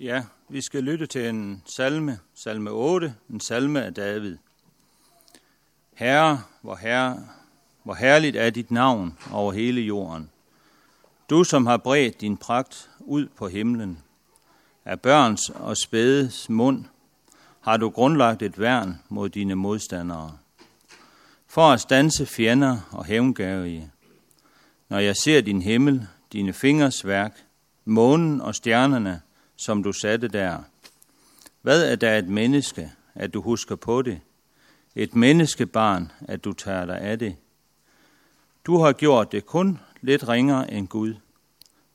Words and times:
Ja, 0.00 0.24
vi 0.48 0.60
skal 0.60 0.82
lytte 0.82 1.06
til 1.06 1.28
en 1.28 1.62
salme, 1.66 2.18
salme 2.34 2.70
8, 2.70 3.14
en 3.30 3.40
salme 3.40 3.82
af 3.84 3.94
David. 3.94 4.36
Herre, 5.94 6.42
hvor, 6.62 6.76
herre, 6.76 7.26
hvor 7.82 7.94
herligt 7.94 8.36
er 8.36 8.50
dit 8.50 8.70
navn 8.70 9.18
over 9.32 9.52
hele 9.52 9.80
jorden. 9.80 10.30
Du, 11.30 11.44
som 11.44 11.66
har 11.66 11.76
bredt 11.76 12.20
din 12.20 12.36
pragt 12.36 12.90
ud 13.00 13.26
på 13.26 13.48
himlen. 13.48 13.98
Af 14.84 15.00
børns 15.00 15.50
og 15.50 15.76
spædes 15.76 16.48
mund 16.48 16.84
har 17.60 17.76
du 17.76 17.90
grundlagt 17.90 18.42
et 18.42 18.58
værn 18.58 19.02
mod 19.08 19.28
dine 19.28 19.54
modstandere. 19.54 20.38
For 21.46 21.72
at 21.72 21.80
stanse 21.80 22.26
fjender 22.26 22.88
og 22.90 23.04
hævngærige. 23.04 23.90
Når 24.88 24.98
jeg 24.98 25.16
ser 25.16 25.40
din 25.40 25.62
himmel, 25.62 26.06
dine 26.32 26.52
fingers 26.52 27.06
værk, 27.06 27.44
månen 27.84 28.40
og 28.40 28.54
stjernerne, 28.54 29.20
som 29.60 29.82
du 29.82 29.92
satte 29.92 30.28
der. 30.28 30.58
Hvad 31.62 31.92
er 31.92 31.96
der 31.96 32.18
et 32.18 32.28
menneske, 32.28 32.92
at 33.14 33.34
du 33.34 33.42
husker 33.42 33.76
på 33.76 34.02
det? 34.02 34.20
Et 34.94 35.14
menneskebarn, 35.14 36.12
at 36.28 36.44
du 36.44 36.52
tager 36.52 36.84
dig 36.84 37.00
af 37.00 37.18
det? 37.18 37.36
Du 38.66 38.78
har 38.78 38.92
gjort 38.92 39.32
det 39.32 39.46
kun 39.46 39.78
lidt 40.00 40.28
ringere 40.28 40.72
end 40.72 40.88
Gud. 40.88 41.14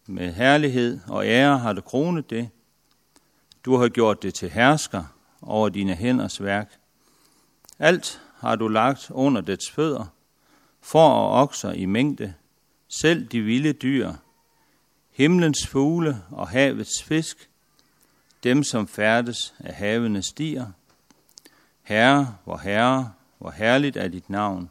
Med 0.08 0.34
herlighed 0.34 1.00
og 1.08 1.28
ære 1.28 1.58
har 1.58 1.74
du 1.74 1.82
kronet 1.82 2.30
det. 2.30 2.50
Du 3.66 3.76
har 3.76 3.90
gjort 3.90 4.24
det 4.24 4.34
til 4.34 4.50
hersker 4.50 5.04
over 5.42 5.70
dine 5.70 5.96
hænders 5.96 6.44
værk. 6.44 6.80
Alt 7.80 8.22
har 8.38 8.56
du 8.56 8.68
lagt 8.68 9.12
under 9.12 9.42
dets 9.42 9.72
fødder, 9.72 10.06
for 10.82 11.10
og 11.10 11.42
okser 11.42 11.72
i 11.72 11.86
mængde, 11.86 12.34
selv 13.00 13.26
de 13.26 13.42
vilde 13.42 13.74
dyr, 13.74 14.14
himlens 15.12 15.68
fugle 15.68 16.22
og 16.32 16.48
havets 16.48 17.04
fisk, 17.04 17.50
dem 18.46 18.64
som 18.64 18.88
færdes 18.88 19.54
af 19.60 19.74
havene 19.74 20.24
stiger. 20.24 20.66
Herre, 21.84 22.38
hvor 22.44 22.58
herre, 22.58 23.12
hvor 23.38 23.52
herligt 23.52 23.98
er 23.98 24.08
dit 24.08 24.30
navn 24.30 24.70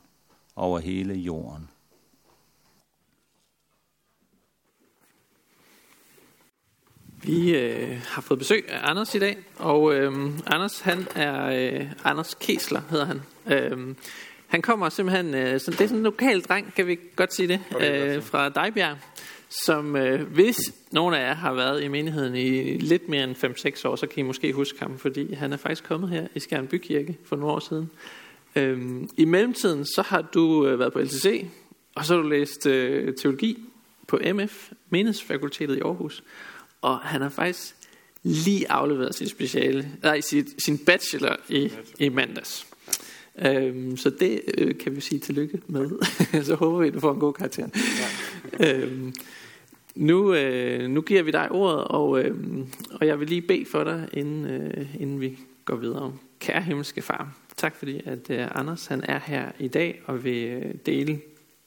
over 0.56 0.78
hele 0.78 1.14
jorden. 1.14 1.68
Vi 7.22 7.56
øh, 7.56 8.00
har 8.08 8.22
fået 8.22 8.38
besøg 8.38 8.64
af 8.68 8.90
Anders 8.90 9.14
i 9.14 9.18
dag, 9.18 9.38
og 9.56 9.94
øh, 9.94 10.12
Anders 10.46 10.80
han 10.80 11.06
er 11.14 11.44
øh, 11.44 11.92
Anders 12.04 12.34
Kesler 12.34 12.82
hedder 12.90 13.04
han. 13.04 13.22
Øh, 13.46 13.94
han 14.46 14.62
kommer 14.62 14.88
simpelthen, 14.88 15.34
øh, 15.34 15.52
det 15.52 15.54
er 15.54 15.58
sådan 15.58 15.96
en 15.96 16.02
lokal 16.02 16.40
dreng, 16.40 16.74
kan 16.74 16.86
vi 16.86 16.98
godt 17.16 17.34
sige 17.34 17.48
det, 17.48 17.60
øh, 17.80 18.22
fra 18.22 18.48
Dejbjerg, 18.48 18.96
som 19.62 19.96
øh, 19.96 20.22
hvis 20.32 20.56
nogen 20.90 21.14
af 21.14 21.28
jer 21.28 21.34
har 21.34 21.54
været 21.54 21.82
i 21.82 21.88
menigheden 21.88 22.34
i 22.36 22.78
lidt 22.78 23.08
mere 23.08 23.24
end 23.24 23.84
5-6 23.84 23.88
år, 23.88 23.96
så 23.96 24.06
kan 24.06 24.24
I 24.24 24.26
måske 24.26 24.52
huske 24.52 24.78
ham, 24.78 24.98
fordi 24.98 25.34
han 25.34 25.52
er 25.52 25.56
faktisk 25.56 25.84
kommet 25.84 26.10
her 26.10 26.26
i 26.34 26.40
Skjern 26.40 26.66
Bykirke 26.66 27.18
for 27.24 27.36
nogle 27.36 27.52
år 27.52 27.58
siden. 27.58 27.90
Øh, 28.56 29.02
I 29.16 29.24
mellemtiden 29.24 29.84
så 29.84 30.02
har 30.06 30.22
du 30.22 30.66
øh, 30.66 30.78
været 30.78 30.92
på 30.92 31.00
LTC, 31.00 31.46
og 31.94 32.04
så 32.04 32.14
har 32.14 32.22
du 32.22 32.28
læst 32.28 32.66
øh, 32.66 33.14
teologi 33.14 33.58
på 34.06 34.18
MF, 34.34 34.70
Menighedsfakultetet 34.90 35.76
i 35.76 35.80
Aarhus. 35.80 36.24
Og 36.80 36.98
han 36.98 37.20
har 37.20 37.28
faktisk 37.28 37.74
lige 38.22 38.70
afleveret 38.70 39.14
sit 39.14 39.30
speciale, 39.30 39.88
nej, 40.02 40.20
sit, 40.20 40.62
sin 40.62 40.78
bachelor 40.78 41.36
i, 41.48 41.72
i 41.98 42.08
mandags. 42.08 42.66
Øhm, 43.38 43.96
så 43.96 44.10
det 44.10 44.40
øh, 44.58 44.78
kan 44.78 44.96
vi 44.96 45.00
sige 45.00 45.18
tillykke 45.18 45.60
med. 45.66 45.90
så 46.44 46.54
håber 46.54 46.78
vi, 46.78 46.88
at 46.88 46.94
du 46.94 47.00
får 47.00 47.12
en 47.12 47.20
god 47.20 47.32
karakter. 47.32 47.68
Ja. 48.60 48.72
øhm, 48.72 49.14
nu, 49.94 50.34
øh, 50.34 50.90
nu 50.90 51.00
giver 51.00 51.22
vi 51.22 51.30
dig 51.30 51.52
ordet, 51.52 51.84
og, 51.84 52.24
øh, 52.24 52.36
og 52.90 53.06
jeg 53.06 53.20
vil 53.20 53.28
lige 53.28 53.42
bede 53.42 53.66
for 53.66 53.84
dig, 53.84 54.08
inden, 54.12 54.44
øh, 54.44 55.00
inden 55.00 55.20
vi 55.20 55.38
går 55.64 55.76
videre. 55.76 56.12
Kære 56.40 56.62
himmelske 56.62 57.02
far, 57.02 57.34
tak 57.56 57.76
fordi 57.76 58.00
at 58.04 58.30
øh, 58.30 58.48
Anders 58.54 58.86
han 58.86 59.04
er 59.08 59.18
her 59.18 59.52
i 59.58 59.68
dag 59.68 60.02
og 60.06 60.24
vil 60.24 60.48
øh, 60.48 60.74
dele 60.86 61.20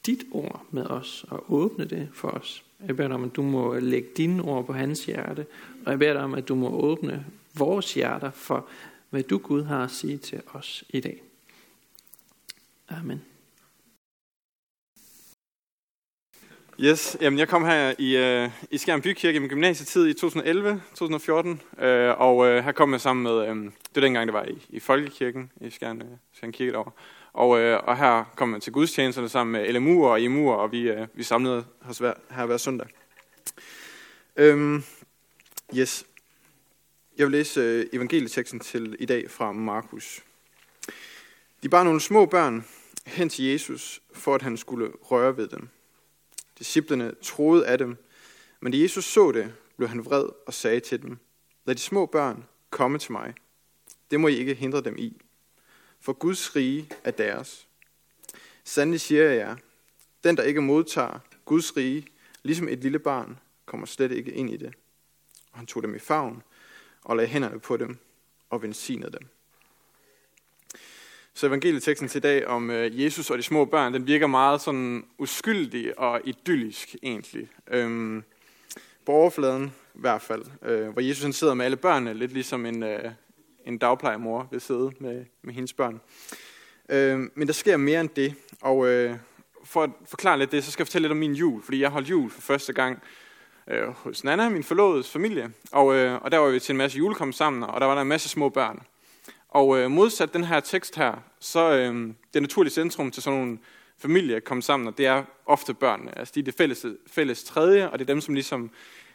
dit 0.06 0.24
ord 0.32 0.66
med 0.72 0.86
os 0.86 1.26
og 1.30 1.54
åbne 1.54 1.86
det 1.86 2.10
for 2.14 2.28
os. 2.28 2.64
Jeg 2.88 2.96
beder 2.96 3.08
dig 3.08 3.16
om, 3.16 3.24
at 3.24 3.36
du 3.36 3.42
må 3.42 3.80
lægge 3.80 4.10
dine 4.18 4.42
ord 4.42 4.66
på 4.66 4.74
hans 4.74 5.06
hjerte, 5.06 5.46
og 5.86 5.92
jeg 5.92 6.00
beder 6.00 6.14
dig 6.14 6.22
om, 6.22 6.34
at 6.34 6.48
du 6.48 6.56
må 6.56 6.70
åbne 6.70 7.26
vores 7.56 7.94
hjerter 7.94 8.32
for, 8.32 8.68
hvad 9.10 9.24
du 9.24 9.38
Gud 9.38 9.64
har 9.64 9.84
at 9.84 9.92
sige 9.92 10.18
til 10.18 10.42
os 10.54 10.84
i 10.90 11.00
dag. 11.00 11.22
Amen. 12.90 13.22
Yes, 16.80 17.18
jamen 17.22 17.40
jeg 17.40 17.48
kom 17.48 17.66
her 17.66 17.94
i, 17.98 18.18
øh, 18.18 18.50
i 18.72 18.78
Skjern 18.78 19.02
Bykirke 19.02 19.36
i 19.36 19.40
min 19.40 19.50
gymnasietid 19.50 20.08
i 20.08 20.14
2011-2014, 20.26 21.84
øh, 21.84 22.22
og 22.22 22.48
øh, 22.48 22.64
her 22.64 22.72
kom 22.72 22.92
jeg 22.92 23.02
sammen 23.02 23.24
med, 23.24 23.48
øh, 23.50 23.56
det 23.56 23.96
var 23.96 24.02
dengang 24.02 24.28
det 24.28 24.34
var 24.34 24.44
i, 24.44 24.66
i 24.70 24.80
Folkekirken 24.80 25.52
i 25.62 25.70
Skjern, 25.70 26.02
øh, 26.02 26.08
Skjern 26.34 26.52
Kirke 26.52 26.72
derovre, 26.72 26.92
og, 27.34 27.60
øh, 27.60 27.80
og 27.84 27.98
her 27.98 28.24
kom 28.36 28.54
jeg 28.54 28.62
til 28.62 28.74
gudstjenesterne 28.74 29.30
sammen 29.30 29.52
med 29.52 29.74
LMU 29.74 30.08
og 30.08 30.22
IMU, 30.22 30.52
og 30.52 30.72
vi, 30.72 30.82
øh, 30.82 31.08
vi 31.14 31.24
samlede 31.24 31.66
os 31.90 31.98
hver, 31.98 32.14
her 32.32 32.46
hver 32.46 32.58
søndag. 32.58 32.88
Øhm, 34.36 34.84
yes, 35.76 36.06
jeg 37.18 37.26
vil 37.26 37.32
læse 37.32 37.60
øh, 37.60 37.86
evangelieteksten 37.94 38.60
til 38.60 38.96
i 39.00 39.06
dag 39.06 39.32
fra 39.32 39.52
Markus. 39.52 40.24
De 41.64 41.70
bar 41.70 41.84
nogle 41.84 42.02
små 42.02 42.26
børn 42.26 42.66
hen 43.06 43.30
til 43.30 43.46
Jesus, 43.46 44.02
for 44.14 44.36
at 44.36 44.42
han 44.42 44.58
skulle 44.58 44.92
røre 45.02 45.38
ved 45.38 45.48
dem. 45.48 45.70
Disciplerne 46.59 47.13
troede 47.22 47.68
af 47.68 47.78
dem, 47.78 47.97
men 48.59 48.72
da 48.72 48.78
Jesus 48.78 49.06
så 49.06 49.31
det, 49.31 49.56
blev 49.78 49.90
han 49.90 50.06
vred 50.06 50.29
og 50.47 50.53
sagde 50.53 50.79
til 50.79 51.01
dem, 51.01 51.18
Lad 51.68 51.75
de 51.75 51.81
små 51.81 52.06
børn 52.06 52.45
komme 52.69 53.00
til 53.00 53.12
mig. 53.12 53.34
Det 54.12 54.19
må 54.19 54.28
I 54.28 54.35
ikke 54.35 54.53
hindre 54.53 54.81
dem 54.81 54.97
i, 54.97 55.22
for 56.00 56.13
Guds 56.13 56.56
rige 56.56 56.90
er 57.03 57.12
deres. 57.12 57.68
Sandelig 58.63 59.01
siger 59.01 59.23
jeg 59.23 59.38
jer, 59.38 59.56
den 60.23 60.38
der 60.38 60.44
ikke 60.44 60.62
modtager 60.62 61.19
Guds 61.45 61.78
rige, 61.78 62.07
ligesom 62.44 62.68
et 62.68 62.79
lille 62.79 63.00
barn, 63.00 63.39
kommer 63.66 63.88
slet 63.88 64.12
ikke 64.12 64.31
ind 64.31 64.50
i 64.50 64.57
det. 64.57 64.74
Og 65.51 65.57
han 65.57 65.66
tog 65.66 65.84
dem 65.84 65.95
i 65.95 66.00
favn 66.00 66.44
og 67.01 67.16
lagde 67.16 67.29
hænderne 67.29 67.59
på 67.59 67.78
dem 67.78 67.97
og 68.50 68.62
velsignede 68.62 69.12
dem. 69.12 69.28
Så 71.38 71.48
evangelieteksten 71.48 72.08
til 72.08 72.20
i 72.20 72.22
dag 72.22 72.48
om 72.48 72.70
øh, 72.70 73.03
Jesus 73.03 73.30
og 73.30 73.38
de 73.38 73.44
små 73.44 73.66
børn, 73.66 73.94
den 73.94 74.08
virker 74.08 74.28
meget 74.28 74.62
sådan 74.62 75.06
uskyldig 75.18 76.00
og 76.00 76.22
idyllisk 76.24 76.96
egentlig. 77.03 77.50
Øhm, 77.72 78.24
på 79.06 79.12
overfladen 79.12 79.74
i 79.96 80.00
hvert 80.00 80.22
fald, 80.22 80.44
øh, 80.62 80.90
hvor 80.90 81.02
Jesus 81.02 81.24
han 81.24 81.34
sidder 81.34 81.53
med 81.53 81.66
alle 81.66 81.78
børnene, 81.78 82.14
lidt 82.14 82.34
ligesom 82.34 82.66
en, 82.66 82.84
øh, 82.84 83.12
en 83.66 83.78
dagplejemor 83.78 84.48
vil 84.52 84.62
sidde 84.62 84.92
med, 85.00 85.25
med 85.42 85.53
hendes 85.53 85.74
børn. 85.74 86.02
Øh, 86.90 87.20
men 87.36 87.48
der 87.48 87.54
sker 87.54 87.78
mere 87.78 88.02
end 88.02 88.09
det, 88.09 88.36
og 88.62 88.88
øh, 88.88 89.16
for 89.64 89.84
at 89.84 89.90
forklare 90.06 90.40
lidt 90.40 90.52
det, 90.52 90.64
så 90.64 90.72
skal 90.72 90.81
jeg 90.81 90.88
fortælle 90.88 91.04
lidt 91.04 91.12
om 91.12 91.18
min 91.18 91.34
jul, 91.34 91.64
fordi 91.64 91.81
jeg 91.81 91.90
holdt 91.90 92.09
jul 92.09 92.30
for 92.30 92.42
første 92.42 92.74
gang 92.74 93.04
øh, 93.68 93.88
hos 93.88 94.24
Nana, 94.24 94.50
min 94.50 94.64
forlovedes 94.64 95.12
familie, 95.12 95.52
og, 95.72 95.96
øh, 95.96 96.22
og 96.22 96.31
der 96.31 96.38
var 96.38 96.50
vi 96.50 96.59
til 96.59 96.74
en 96.74 96.78
masse 96.78 96.98
julekom 96.98 97.31
sammen, 97.31 97.64
og 97.64 97.81
der 97.81 97.88
var 97.88 97.96
der 97.96 98.02
en 98.02 98.08
masse 98.08 98.30
små 98.30 98.50
børn. 98.50 98.84
Og 99.57 99.78
øh, 99.78 99.91
modsat 99.91 100.34
den 100.34 100.44
her 100.44 100.59
tekst 100.59 100.95
her, 100.95 101.13
så 101.40 101.72
øh, 101.72 102.13
det 102.34 102.41
naturlige 102.41 102.73
centrum 102.73 103.12
til 103.12 103.23
sådan 103.23 103.40
nogle 103.40 103.57
familier 103.97 104.35
at 104.35 104.44
komme 104.44 104.63
sammen, 104.63 104.88
og 104.88 104.97
det 104.97 105.06
er 105.06 105.23
ofte 105.45 105.73
børnene. 105.73 106.18
Altså 106.18 106.31
de 106.35 106.40
er 106.40 106.44
det 106.44 106.53
fælles, 106.53 106.85
fælles 107.07 107.44
tredje, 107.44 107.90
og 107.90 108.00
det 108.00 108.09
er 108.09 108.13
dem, 108.13 108.22
som 108.22 108.34
ligesom 108.34 108.72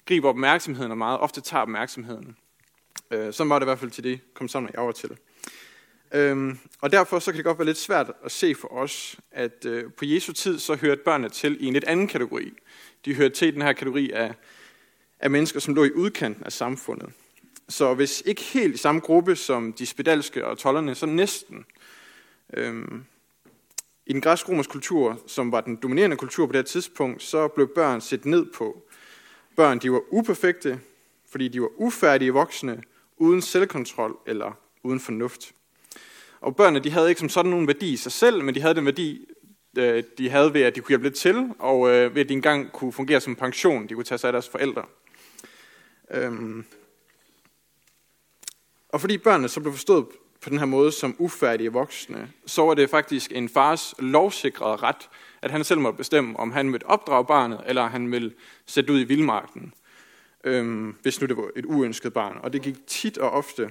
griber 0.07 0.29
opmærksomheden 0.29 0.91
og 0.91 0.99
meget 0.99 1.19
ofte 1.19 1.41
tager 1.41 1.63
opmærksomheden. 1.63 2.37
Øh, 3.11 3.33
sådan 3.33 3.51
var 3.51 3.59
det 3.59 3.65
i 3.65 3.69
hvert 3.69 3.79
fald 3.79 3.91
til 3.91 4.05
det 4.05 4.21
kom 4.35 4.49
sammen, 4.49 4.71
jeg 4.75 4.83
var 4.83 4.93
til. 4.93 5.11
Øhm, 6.15 6.59
og 6.81 6.93
derfor 6.93 7.19
så 7.19 7.31
kan 7.31 7.37
det 7.37 7.45
godt 7.45 7.59
være 7.59 7.67
lidt 7.67 7.79
svært 7.79 8.13
at 8.25 8.33
se 8.33 8.55
for 8.55 8.73
os, 8.73 9.17
at 9.33 9.65
øh, 9.67 9.93
på 9.93 10.05
Jesu 10.05 10.33
tid 10.33 10.59
så 10.59 10.75
hørte 10.75 11.03
børnene 11.05 11.29
til 11.29 11.57
i 11.61 11.67
en 11.67 11.73
lidt 11.73 11.85
anden 11.85 12.09
kategori. 12.09 12.53
De 13.05 13.15
hørte 13.15 13.35
til 13.35 13.49
i 13.49 13.51
den 13.51 13.63
her 13.63 13.73
kategori 13.73 14.11
af, 14.11 14.35
af 15.21 15.31
mennesker, 15.31 15.61
som 15.61 15.75
lå 15.75 15.85
i 15.85 15.93
udkanten 15.93 16.45
af 16.45 16.53
samfundet. 16.53 17.13
Så 17.69 17.95
hvis 17.95 18.23
ikke 18.27 18.43
helt 18.43 18.75
i 18.75 18.79
samme 18.79 19.01
gruppe 19.01 19.37
som 19.37 19.73
de 19.73 19.87
spedalske 19.87 20.47
og 20.47 20.59
tollerne, 20.59 20.95
så 20.95 21.07
næsten. 21.07 21.65
Øhm, 22.55 23.05
I 24.07 24.13
den 24.13 24.21
græsk-romerske 24.21 24.73
kultur, 24.73 25.21
som 25.27 25.53
var 25.53 25.61
den 25.61 25.77
dominerende 25.77 26.17
kultur 26.17 26.47
på 26.47 26.53
det 26.53 26.59
her 26.59 26.63
tidspunkt, 26.63 27.23
så 27.23 27.49
blev 27.49 27.75
børn 27.75 28.01
set 28.01 28.25
ned 28.27 28.47
på. 28.55 28.83
Børn 29.57 29.79
de 29.79 29.93
var 29.93 30.01
uperfekte, 30.11 30.81
fordi 31.31 31.49
de 31.49 31.61
var 31.61 31.69
ufærdige 31.77 32.33
voksne, 32.33 32.83
uden 33.17 33.43
selvkontrol 33.43 34.17
eller 34.27 34.59
uden 34.83 35.01
fornuft. 35.01 35.53
Og 36.41 36.57
børnene 36.57 36.85
de 36.85 36.91
havde 36.91 37.09
ikke 37.09 37.19
som 37.19 37.29
sådan 37.29 37.51
nogen 37.51 37.67
værdi 37.67 37.93
i 37.93 37.97
sig 37.97 38.13
selv, 38.13 38.45
men 38.45 38.55
de 38.55 38.61
havde 38.61 38.75
den 38.75 38.85
værdi, 38.85 39.29
øh, 39.79 40.05
de 40.19 40.31
havde 40.31 40.55
ved, 40.55 40.63
at 40.63 40.75
de 40.75 40.81
kunne 40.81 40.89
hjælpe 40.89 41.05
lidt 41.05 41.15
til, 41.15 41.51
og 41.59 41.91
øh, 41.91 42.15
ved, 42.15 42.23
at 42.23 42.29
de 42.29 42.35
engang 42.35 42.73
kunne 42.73 42.93
fungere 42.93 43.21
som 43.21 43.37
pension. 43.37 43.89
De 43.89 43.95
kunne 43.95 44.05
tage 44.05 44.19
sig 44.19 44.29
af 44.29 44.33
deres 44.33 44.49
forældre. 44.49 44.85
Øhm, 46.11 46.65
og 48.93 49.01
fordi 49.01 49.19
børnene 49.19 49.49
så 49.49 49.61
blev 49.61 49.73
forstået 49.73 50.07
på 50.41 50.51
den 50.51 50.59
her 50.59 50.67
måde 50.67 50.93
som 50.93 51.17
ufærdige 51.19 51.73
voksne, 51.73 52.33
så 52.47 52.63
var 52.63 52.75
det 52.75 52.91
faktisk 52.91 53.33
en 53.35 53.49
fars 53.49 53.95
lovsikrede 53.99 54.77
ret, 54.77 55.09
at 55.43 55.51
han 55.51 55.65
selv 55.65 55.81
måtte 55.81 55.97
bestemme, 55.97 56.39
om 56.39 56.53
han 56.53 56.73
ville 56.73 56.87
opdrage 56.87 57.25
barnet, 57.25 57.61
eller 57.67 57.87
han 57.87 58.13
ville 58.13 58.33
sætte 58.67 58.93
ud 58.93 59.01
i 59.01 59.05
vildmarken. 59.05 59.75
øhm, 60.45 60.97
hvis 61.03 61.21
nu 61.21 61.27
det 61.27 61.37
var 61.37 61.51
et 61.57 61.65
uønsket 61.65 62.13
barn. 62.13 62.39
Og 62.43 62.53
det 62.53 62.63
gik 62.63 62.87
tit 62.87 63.19
og 63.19 63.31
ofte 63.31 63.71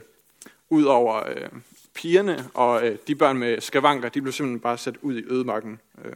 ud 0.69 0.83
over 0.83 1.29
øh, 1.29 1.49
pigerne, 1.93 2.49
og 2.53 2.87
øh, 2.87 2.97
de 3.07 3.15
børn 3.15 3.37
med 3.37 3.61
skavanker, 3.61 4.09
de 4.09 4.21
blev 4.21 4.33
simpelthen 4.33 4.59
bare 4.59 4.77
sat 4.77 4.95
ud 5.01 5.17
i 5.17 5.23
ødemarken. 5.27 5.79
Øh. 6.05 6.13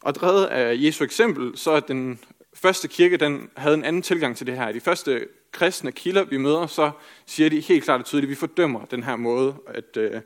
Og 0.00 0.14
drevet 0.14 0.46
af 0.46 0.76
Jesu 0.78 1.04
eksempel, 1.04 1.58
så 1.58 1.70
er 1.70 1.80
den 1.80 2.18
første 2.54 2.88
kirke, 2.88 3.16
den 3.16 3.50
havde 3.56 3.74
en 3.74 3.84
anden 3.84 4.02
tilgang 4.02 4.36
til 4.36 4.46
det 4.46 4.56
her. 4.56 4.72
De 4.72 4.80
første 4.80 5.26
kristne 5.52 5.92
kilder, 5.92 6.24
vi 6.24 6.36
møder, 6.36 6.66
så 6.66 6.90
siger 7.26 7.50
de 7.50 7.60
helt 7.60 7.84
klart 7.84 8.00
og 8.00 8.06
tydeligt, 8.06 8.28
at 8.28 8.30
vi 8.30 8.34
fordømmer 8.34 8.84
den 8.84 9.02
her 9.02 9.16
måde 9.16 9.56
at, 9.66 9.96
øh, 9.96 10.20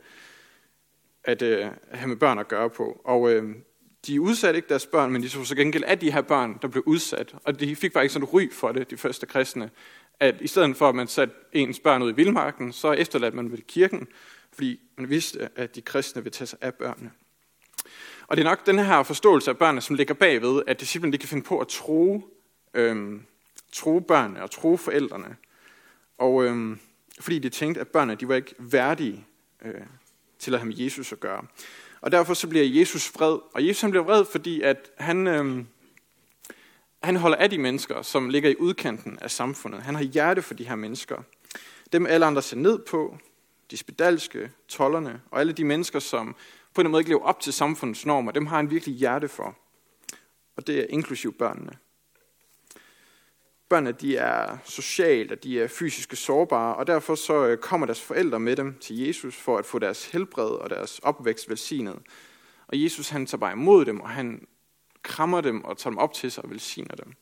at 1.25 1.43
øh, 1.43 1.67
have 1.91 2.09
med 2.09 2.17
børn 2.17 2.39
at 2.39 2.49
gøre 2.49 2.71
på. 2.71 3.01
Og 3.05 3.33
øh, 3.33 3.55
de 4.07 4.21
udsatte 4.21 4.59
ikke 4.59 4.69
deres 4.69 4.87
børn, 4.87 5.13
men 5.13 5.23
de 5.23 5.31
så 5.31 5.45
så 5.45 5.57
gengæld 5.57 5.85
af 5.85 5.99
de 5.99 6.13
her 6.13 6.21
børn, 6.21 6.59
der 6.63 6.69
blev 6.69 6.83
udsat. 6.87 7.35
Og 7.45 7.61
de 7.61 7.77
fik 7.77 7.93
faktisk 7.93 8.13
sådan 8.13 8.29
et 8.29 8.35
ry 8.35 8.53
for 8.53 8.73
det, 8.73 8.91
de 8.91 8.97
første 8.97 9.27
kristne, 9.27 9.71
at 10.21 10.35
i 10.41 10.47
stedet 10.47 10.77
for, 10.77 10.89
at 10.89 10.95
man 10.95 11.07
satte 11.07 11.35
ens 11.53 11.81
børn 11.81 12.03
ud 12.03 12.13
i 12.13 12.17
vildmarken, 12.17 12.73
så 12.73 12.93
efterladte 12.93 13.37
man 13.37 13.53
ved 13.53 13.59
kirken, 13.59 14.09
fordi 14.53 14.81
man 14.99 15.11
vidste, 15.11 15.49
at 15.57 15.77
de 15.77 15.83
kristne 15.83 16.23
ville 16.23 16.33
tage 16.33 16.47
sig 16.47 16.59
af 16.63 16.75
børnene. 16.75 17.11
Og 18.27 18.37
det 18.37 18.43
er 18.43 18.49
nok 18.49 18.67
den 18.67 18.79
her 18.79 19.03
forståelse 19.03 19.51
af 19.51 19.59
børnene, 19.59 19.81
som 19.81 19.97
ligger 19.97 20.15
bagved, 20.15 20.63
at 20.67 20.81
disciplen 20.81 21.13
de 21.13 21.19
kan 21.19 21.29
finde 21.29 21.45
på 21.45 21.59
at 21.59 21.69
tro, 21.69 22.23
øhm, 22.75 23.23
tro 23.73 24.01
børnene 24.01 24.43
og 24.43 24.51
tro 24.51 24.77
forældrene. 24.77 25.37
Og 26.19 26.45
øhm, 26.45 26.79
fordi 27.21 27.39
de 27.39 27.49
tænkte, 27.49 27.81
at 27.81 27.89
børnene 27.89 28.15
de 28.15 28.29
var 28.29 28.35
ikke 28.35 28.55
værdige 28.59 29.27
øh, 29.63 29.75
til 30.39 30.55
at 30.55 30.61
have 30.61 30.69
med 30.69 30.77
Jesus 30.77 31.13
at 31.13 31.21
gøre. 31.21 31.47
Og 32.01 32.13
derfor 32.13 32.35
så 32.35 32.49
bliver 32.49 32.65
Jesus 32.65 33.15
vred. 33.15 33.39
Og 33.55 33.67
Jesus 33.67 33.81
han 33.81 33.91
bliver 33.91 34.05
vred, 34.05 34.25
fordi 34.25 34.61
at 34.61 34.91
han, 34.99 35.27
øhm, 35.27 35.67
han 37.03 37.17
holder 37.17 37.37
af 37.37 37.51
de 37.51 37.59
mennesker, 37.59 38.03
som 38.03 38.29
ligger 38.29 38.51
i 38.51 38.57
udkanten 38.59 39.19
af 39.21 39.31
samfundet. 39.31 39.83
Han 39.83 39.95
har 39.95 40.03
hjerte 40.03 40.43
for 40.43 40.55
de 40.55 40.65
her 40.65 40.77
mennesker. 40.77 41.23
Dem 41.93 42.07
alle 42.07 42.27
andre 42.27 42.43
ser 42.43 42.57
ned 42.57 42.79
på, 42.79 43.19
de 43.71 43.77
spedalske, 43.77 44.51
tollerne 44.69 45.21
og 45.31 45.41
alle 45.41 45.53
de 45.53 45.65
mennesker, 45.65 45.99
som 45.99 46.37
på 46.75 46.81
en 46.81 46.91
måde 46.91 47.01
ikke 47.01 47.11
lever 47.11 47.23
op 47.23 47.41
til 47.41 47.53
samfundets 47.53 48.07
normer, 48.07 48.33
dem 48.33 48.47
har 48.47 48.57
han 48.57 48.71
virkelig 48.71 48.95
hjerte 48.95 49.29
for. 49.29 49.57
Og 50.57 50.67
det 50.67 50.79
er 50.79 50.87
inklusiv 50.89 51.33
børnene. 51.33 51.73
Børnene 53.69 53.93
de 53.93 54.17
er 54.17 54.59
socialt 54.65 55.33
og 55.33 55.45
de 55.45 55.61
er 55.61 55.69
fysisk 55.69 56.17
sårbare, 56.17 56.75
og 56.75 56.87
derfor 56.87 57.15
så 57.15 57.47
øh, 57.47 57.59
kommer 57.59 57.87
deres 57.87 58.03
forældre 58.03 58.41
med 58.41 58.57
dem 58.57 58.79
til 58.81 58.99
Jesus 58.99 59.37
for 59.37 59.59
at 59.59 59.67
få 59.67 59.79
deres 59.79 60.07
helbred 60.07 60.51
og 60.51 60.71
deres 60.71 60.99
opvækst 60.99 61.49
velsignet. 61.49 61.99
Og 62.69 62.83
Jesus 62.83 63.09
han 63.09 63.27
tager 63.27 63.41
bare 63.41 63.53
imod 63.53 63.85
dem, 63.85 64.01
og 64.01 64.09
han 64.09 64.47
krammer 65.03 65.41
dem 65.41 65.65
og 65.65 65.79
tager 65.79 65.91
dem 65.91 65.99
op 65.99 66.13
til 66.13 66.33
sig 66.33 66.45
og 66.45 66.51
velsigner 66.51 66.95
dem. 66.95 67.13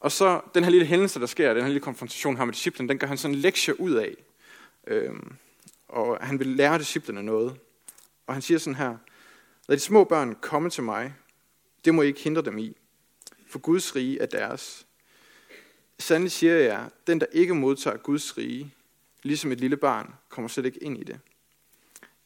Og 0.00 0.12
så 0.12 0.40
den 0.54 0.64
her 0.64 0.70
lille 0.70 0.86
hændelse, 0.86 1.20
der 1.20 1.26
sker, 1.26 1.54
den 1.54 1.62
her 1.62 1.68
lille 1.68 1.80
konfrontation 1.80 2.36
her 2.36 2.44
med 2.44 2.54
disciplen, 2.54 2.88
den 2.88 2.98
gør 2.98 3.06
han 3.06 3.18
sådan 3.18 3.34
en 3.34 3.40
lektie 3.40 3.80
ud 3.80 3.92
af. 3.92 4.14
Øhm, 4.86 5.36
og 5.88 6.18
han 6.20 6.38
vil 6.38 6.46
lære 6.46 6.78
disciplerne 6.78 7.22
noget. 7.22 7.56
Og 8.26 8.34
han 8.34 8.42
siger 8.42 8.58
sådan 8.58 8.74
her, 8.74 8.96
lad 9.68 9.76
de 9.76 9.82
små 9.82 10.04
børn 10.04 10.34
komme 10.34 10.70
til 10.70 10.82
mig, 10.82 11.14
det 11.84 11.94
må 11.94 12.02
I 12.02 12.06
ikke 12.06 12.20
hindre 12.20 12.42
dem 12.42 12.58
i, 12.58 12.76
for 13.46 13.58
Guds 13.58 13.96
rige 13.96 14.20
er 14.20 14.26
deres. 14.26 14.86
Sandelig 16.00 16.32
siger 16.32 16.56
jeg, 16.56 16.88
den 17.06 17.20
der 17.20 17.26
ikke 17.32 17.54
modtager 17.54 17.96
Guds 17.96 18.38
rige, 18.38 18.74
ligesom 19.22 19.52
et 19.52 19.60
lille 19.60 19.76
barn, 19.76 20.14
kommer 20.28 20.48
slet 20.48 20.66
ikke 20.66 20.84
ind 20.84 20.98
i 20.98 21.04
det. 21.04 21.20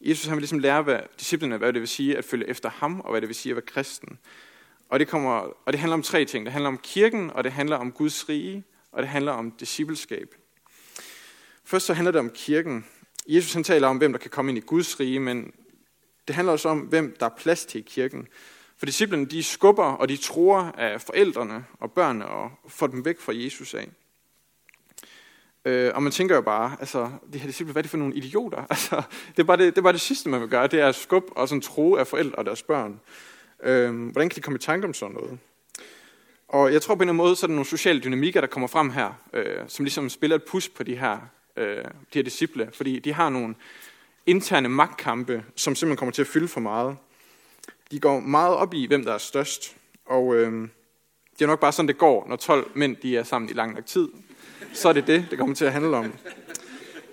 Jesus 0.01 0.25
han 0.25 0.35
vil 0.35 0.41
ligesom 0.41 0.59
lære 0.59 0.81
hvad, 0.81 0.99
disciplene, 1.19 1.57
hvad 1.57 1.73
det 1.73 1.79
vil 1.79 1.87
sige 1.87 2.17
at 2.17 2.25
følge 2.25 2.49
efter 2.49 2.69
ham, 2.69 2.99
og 2.99 3.11
hvad 3.11 3.21
det 3.21 3.27
vil 3.27 3.35
sige 3.35 3.51
at 3.51 3.55
være 3.55 3.65
kristen. 3.65 4.19
Og 4.89 4.99
det, 4.99 5.07
kommer, 5.07 5.31
og 5.65 5.73
det 5.73 5.79
handler 5.79 5.93
om 5.93 6.03
tre 6.03 6.25
ting. 6.25 6.45
Det 6.45 6.53
handler 6.53 6.67
om 6.67 6.77
kirken, 6.77 7.29
og 7.29 7.43
det 7.43 7.51
handler 7.51 7.75
om 7.75 7.91
Guds 7.91 8.29
rige, 8.29 8.63
og 8.91 9.01
det 9.01 9.09
handler 9.09 9.31
om 9.31 9.51
discipleskab. 9.51 10.35
Først 11.63 11.85
så 11.85 11.93
handler 11.93 12.11
det 12.11 12.19
om 12.19 12.29
kirken. 12.29 12.85
Jesus 13.27 13.53
han 13.53 13.63
taler 13.63 13.87
om, 13.87 13.97
hvem 13.97 14.11
der 14.11 14.19
kan 14.19 14.31
komme 14.31 14.51
ind 14.51 14.57
i 14.57 14.61
Guds 14.61 14.99
rige, 14.99 15.19
men 15.19 15.53
det 16.27 16.35
handler 16.35 16.51
også 16.51 16.69
om, 16.69 16.79
hvem 16.79 17.15
der 17.19 17.25
er 17.25 17.35
plads 17.37 17.65
til 17.65 17.79
i 17.79 17.83
kirken. 17.87 18.27
For 18.77 18.85
disciplene, 18.85 19.25
de 19.25 19.43
skubber 19.43 19.83
og 19.83 20.09
de 20.09 20.17
tror 20.17 20.61
af 20.61 21.01
forældrene 21.01 21.65
og 21.79 21.91
børnene 21.91 22.27
og 22.27 22.51
får 22.67 22.87
dem 22.87 23.05
væk 23.05 23.19
fra 23.19 23.33
Jesus 23.35 23.73
af. 23.73 23.89
Øh, 25.65 25.91
og 25.95 26.03
man 26.03 26.11
tænker 26.11 26.35
jo 26.35 26.41
bare, 26.41 26.77
altså, 26.79 27.11
de 27.33 27.37
her 27.37 27.47
disciple, 27.47 27.71
hvad 27.71 27.79
er 27.79 27.83
det 27.83 27.91
for 27.91 27.97
nogle 27.97 28.15
idioter? 28.15 28.65
Altså, 28.69 29.03
det, 29.31 29.39
er 29.39 29.43
bare 29.43 29.57
det, 29.57 29.75
det 29.75 29.77
er 29.77 29.83
bare 29.83 29.93
det 29.93 30.01
sidste, 30.01 30.29
man 30.29 30.41
vil 30.41 30.49
gøre, 30.49 30.67
det 30.67 30.81
er 30.81 30.87
at 30.87 30.95
skubbe 30.95 31.37
og 31.37 31.49
sådan 31.49 31.61
tro 31.61 31.95
af 31.95 32.07
forældre 32.07 32.35
og 32.35 32.45
deres 32.45 32.63
børn. 32.63 32.99
Øh, 33.63 34.11
hvordan 34.11 34.29
kan 34.29 34.35
de 34.35 34.41
komme 34.41 34.57
i 34.57 34.59
tanke 34.59 34.87
om 34.87 34.93
sådan 34.93 35.15
noget? 35.15 35.39
Og 36.47 36.73
jeg 36.73 36.81
tror 36.81 36.95
på 36.95 36.97
en 36.97 37.01
eller 37.01 37.11
anden 37.13 37.25
måde, 37.25 37.35
så 37.35 37.45
er 37.45 37.47
der 37.47 37.53
nogle 37.53 37.65
sociale 37.65 37.99
dynamikker, 37.99 38.41
der 38.41 38.47
kommer 38.47 38.67
frem 38.67 38.89
her, 38.89 39.21
øh, 39.33 39.57
som 39.67 39.85
ligesom 39.85 40.09
spiller 40.09 40.35
et 40.35 40.43
pus 40.43 40.69
på 40.69 40.83
de 40.83 40.97
her, 40.97 41.17
øh, 41.57 41.83
de 41.83 41.83
her 42.13 42.23
disciple, 42.23 42.69
fordi 42.73 42.99
de 42.99 43.13
har 43.13 43.29
nogle 43.29 43.55
interne 44.25 44.69
magtkampe, 44.69 45.43
som 45.55 45.75
simpelthen 45.75 45.97
kommer 45.97 46.11
til 46.11 46.21
at 46.21 46.27
fylde 46.27 46.47
for 46.47 46.59
meget. 46.59 46.97
De 47.91 47.99
går 47.99 48.19
meget 48.19 48.55
op 48.55 48.73
i, 48.73 48.87
hvem 48.87 49.05
der 49.05 49.13
er 49.13 49.17
størst, 49.17 49.75
og 50.05 50.35
øh, 50.35 50.67
det 51.39 51.41
er 51.41 51.47
nok 51.47 51.59
bare 51.59 51.71
sådan, 51.71 51.87
det 51.87 51.97
går, 51.97 52.25
når 52.27 52.35
12 52.35 52.71
mænd 52.75 52.95
de 52.95 53.17
er 53.17 53.23
sammen 53.23 53.49
i 53.49 53.53
lang 53.53 53.73
nok 53.73 53.85
tid. 53.85 54.07
Så 54.73 54.89
er 54.89 54.93
det 54.93 55.07
det, 55.07 55.25
det 55.29 55.39
kommer 55.39 55.55
til 55.55 55.65
at 55.65 55.73
handle 55.73 55.97
om. 55.97 56.13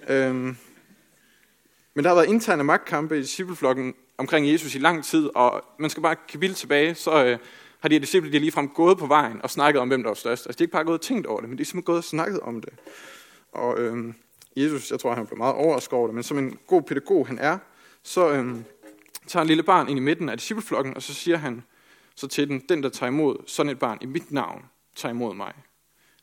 Øh, 0.08 0.34
men 1.94 2.04
der 2.04 2.08
har 2.08 2.14
været 2.14 2.28
interne 2.28 2.64
magtkampe 2.64 3.18
i 3.18 3.20
discipleflokken 3.20 3.94
omkring 4.18 4.52
Jesus 4.52 4.74
i 4.74 4.78
lang 4.78 5.04
tid, 5.04 5.30
og 5.34 5.64
man 5.78 5.90
skal 5.90 6.02
bare 6.02 6.16
kapitel 6.28 6.56
tilbage, 6.56 6.94
så 6.94 7.24
øh, 7.24 7.38
har 7.80 7.88
de 7.88 7.94
her 7.94 8.00
disciple 8.00 8.32
de 8.32 8.38
ligefrem 8.38 8.68
gået 8.68 8.98
på 8.98 9.06
vejen 9.06 9.42
og 9.42 9.50
snakket 9.50 9.80
om, 9.80 9.88
hvem 9.88 10.02
der 10.02 10.10
var 10.10 10.14
størst. 10.14 10.46
Altså 10.46 10.58
de 10.58 10.62
er 10.62 10.66
ikke 10.66 10.72
bare 10.72 10.84
gået 10.84 10.98
og 10.98 11.04
tænkt 11.04 11.26
over 11.26 11.40
det, 11.40 11.48
men 11.48 11.58
de 11.58 11.62
er 11.62 11.64
simpelthen 11.64 11.84
gået 11.86 11.98
og 11.98 12.04
snakket 12.04 12.40
om 12.40 12.60
det. 12.60 12.72
Og 13.52 13.78
øh, 13.78 14.14
Jesus, 14.56 14.90
jeg 14.90 15.00
tror, 15.00 15.14
han 15.14 15.26
blev 15.26 15.38
meget 15.38 15.54
overrasket 15.54 15.92
over 15.92 16.06
det, 16.06 16.14
men 16.14 16.24
som 16.24 16.38
en 16.38 16.58
god 16.66 16.82
pædagog 16.82 17.26
han 17.26 17.38
er, 17.38 17.58
så 18.02 18.30
øh, 18.30 18.56
tager 19.26 19.42
en 19.42 19.48
lille 19.48 19.62
barn 19.62 19.88
ind 19.88 19.98
i 19.98 20.02
midten 20.02 20.28
af 20.28 20.38
discipleflokken, 20.38 20.94
og 20.94 21.02
så 21.02 21.14
siger 21.14 21.36
han 21.36 21.62
så 22.14 22.28
til 22.28 22.48
den, 22.48 22.60
den 22.68 22.82
der 22.82 22.88
tager 22.88 23.10
imod 23.10 23.36
sådan 23.46 23.70
et 23.70 23.78
barn 23.78 23.98
i 24.00 24.06
mit 24.06 24.32
navn, 24.32 24.64
tager 24.96 25.10
imod 25.10 25.34
mig. 25.34 25.52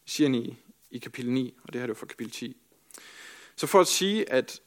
Det 0.04 0.14
siger 0.14 0.28
han 0.28 0.36
i, 0.36 0.58
i 0.92 0.98
kapitel 0.98 1.32
9, 1.32 1.54
og 1.64 1.74
det 1.74 1.82
her 1.82 1.84
er 1.84 1.88
jo 1.88 1.94
fra 1.94 2.06
kapitel 2.06 2.34
10. 2.34 2.58
Så 3.56 3.68
for 3.68 3.80
at 3.80 3.88
sige, 3.88 4.32
at 4.32 4.60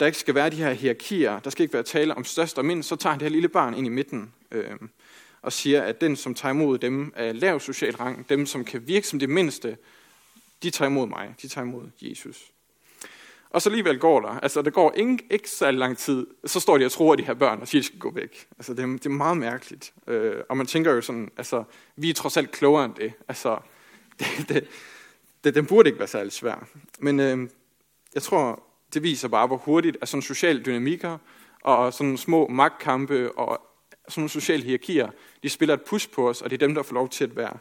der 0.00 0.06
ikke 0.06 0.18
skal 0.18 0.34
være 0.34 0.50
de 0.50 0.56
her 0.56 0.72
hierarkier, 0.72 1.38
der 1.38 1.50
skal 1.50 1.62
ikke 1.62 1.74
være 1.74 1.82
tale 1.82 2.14
om 2.14 2.24
størst 2.24 2.58
og 2.58 2.64
mindst, 2.64 2.88
så 2.88 2.96
tager 2.96 3.12
han 3.12 3.20
det 3.20 3.24
her 3.24 3.32
lille 3.32 3.48
barn 3.48 3.74
ind 3.74 3.86
i 3.86 3.90
midten 3.90 4.34
øh, 4.50 4.76
og 5.42 5.52
siger, 5.52 5.82
at 5.82 6.00
den, 6.00 6.16
som 6.16 6.34
tager 6.34 6.52
imod 6.52 6.78
dem 6.78 7.12
af 7.16 7.40
lav 7.40 7.60
social 7.60 7.96
rang, 7.96 8.28
dem, 8.28 8.46
som 8.46 8.64
kan 8.64 8.86
virke 8.86 9.06
som 9.06 9.18
det 9.18 9.28
mindste, 9.28 9.76
de 10.62 10.70
tager 10.70 10.88
imod 10.88 11.06
mig, 11.06 11.34
de 11.42 11.48
tager 11.48 11.64
imod 11.64 11.90
Jesus. 12.00 12.52
Og 13.50 13.62
så 13.62 13.68
alligevel 13.68 13.98
går 13.98 14.20
der, 14.20 14.28
altså 14.28 14.62
der 14.62 14.70
går 14.70 14.92
ikke, 14.92 15.26
ikke 15.30 15.50
så 15.50 15.70
lang 15.70 15.98
tid, 15.98 16.26
så 16.44 16.60
står 16.60 16.78
de 16.78 16.84
og 16.84 16.92
tror, 16.92 17.12
at 17.12 17.18
de 17.18 17.24
her 17.24 17.34
børn, 17.34 17.60
og 17.60 17.68
siger, 17.68 17.80
at 17.80 17.82
de 17.82 17.86
skal 17.86 17.98
gå 17.98 18.10
væk. 18.10 18.46
Altså 18.58 18.74
det 18.74 18.82
er, 18.82 18.86
det 18.86 19.06
er 19.06 19.10
meget 19.10 19.36
mærkeligt. 19.36 19.92
Øh, 20.06 20.36
og 20.48 20.56
man 20.56 20.66
tænker 20.66 20.92
jo 20.92 21.00
sådan, 21.00 21.30
altså 21.36 21.64
vi 21.96 22.10
er 22.10 22.14
trods 22.14 22.36
alt 22.36 22.50
klogere 22.50 22.84
end 22.84 22.94
det. 22.94 23.12
Altså, 23.28 23.58
det, 24.18 24.48
det, 24.48 24.68
det 25.44 25.54
den 25.54 25.66
burde 25.66 25.88
ikke 25.88 25.98
være 25.98 26.08
særlig 26.08 26.32
svær. 26.32 26.66
Men 26.98 27.20
øh, 27.20 27.48
jeg 28.14 28.22
tror, 28.22 28.62
det 28.94 29.02
viser 29.02 29.28
bare, 29.28 29.46
hvor 29.46 29.56
hurtigt 29.56 29.96
at 30.00 30.08
sådan 30.08 30.22
sociale 30.22 30.62
dynamikker 30.66 31.18
og 31.62 31.92
sådan 31.92 32.16
små 32.16 32.48
magtkampe 32.48 33.32
og 33.38 33.60
sådan 34.08 34.20
nogle 34.20 34.30
sociale 34.30 34.62
hierarkier, 34.62 35.10
de 35.42 35.48
spiller 35.48 35.74
et 35.74 35.82
pus 35.82 36.06
på 36.06 36.28
os, 36.28 36.42
og 36.42 36.50
det 36.50 36.62
er 36.62 36.66
dem, 36.66 36.74
der 36.74 36.82
får 36.82 36.94
lov 36.94 37.08
til 37.08 37.24
at 37.24 37.36
være 37.36 37.58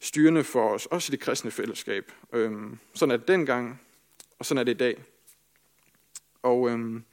styrende 0.00 0.44
for 0.44 0.68
os, 0.68 0.86
også 0.86 1.10
i 1.10 1.12
det 1.12 1.20
kristne 1.20 1.50
fællesskab. 1.50 2.12
Øhm, 2.32 2.78
sådan 2.94 3.14
at 3.14 3.28
dengang, 3.28 3.80
og 4.40 4.46
sådan 4.46 4.58
er 4.58 4.64
det 4.64 4.72
i 4.72 4.76
dag. 4.76 5.04
Og 6.42 6.70
øhm, 6.70 7.04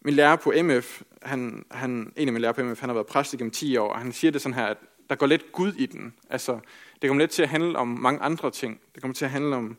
min 0.00 0.14
lærer 0.14 0.36
på 0.36 0.52
MF, 0.62 1.02
han, 1.22 1.64
han, 1.70 1.90
en 1.90 2.28
af 2.28 2.32
mine 2.32 2.38
lærer 2.38 2.52
på 2.52 2.62
MF, 2.62 2.80
han 2.80 2.88
har 2.88 2.94
været 2.94 3.06
præst 3.06 3.34
igennem 3.34 3.50
10 3.50 3.76
år, 3.76 3.88
og 3.88 3.98
han 3.98 4.12
siger 4.12 4.30
det 4.30 4.40
sådan 4.40 4.54
her, 4.54 4.66
at 4.66 4.76
der 5.10 5.16
går 5.16 5.26
lidt 5.26 5.52
Gud 5.52 5.72
i 5.72 5.86
den. 5.86 6.14
Altså, 6.30 6.60
det 7.02 7.08
kommer 7.08 7.22
lidt 7.22 7.30
til 7.30 7.42
at 7.42 7.48
handle 7.48 7.78
om 7.78 7.88
mange 7.88 8.20
andre 8.20 8.50
ting. 8.50 8.80
Det 8.94 9.02
kommer 9.02 9.14
til 9.14 9.24
at 9.24 9.30
handle 9.30 9.56
om 9.56 9.76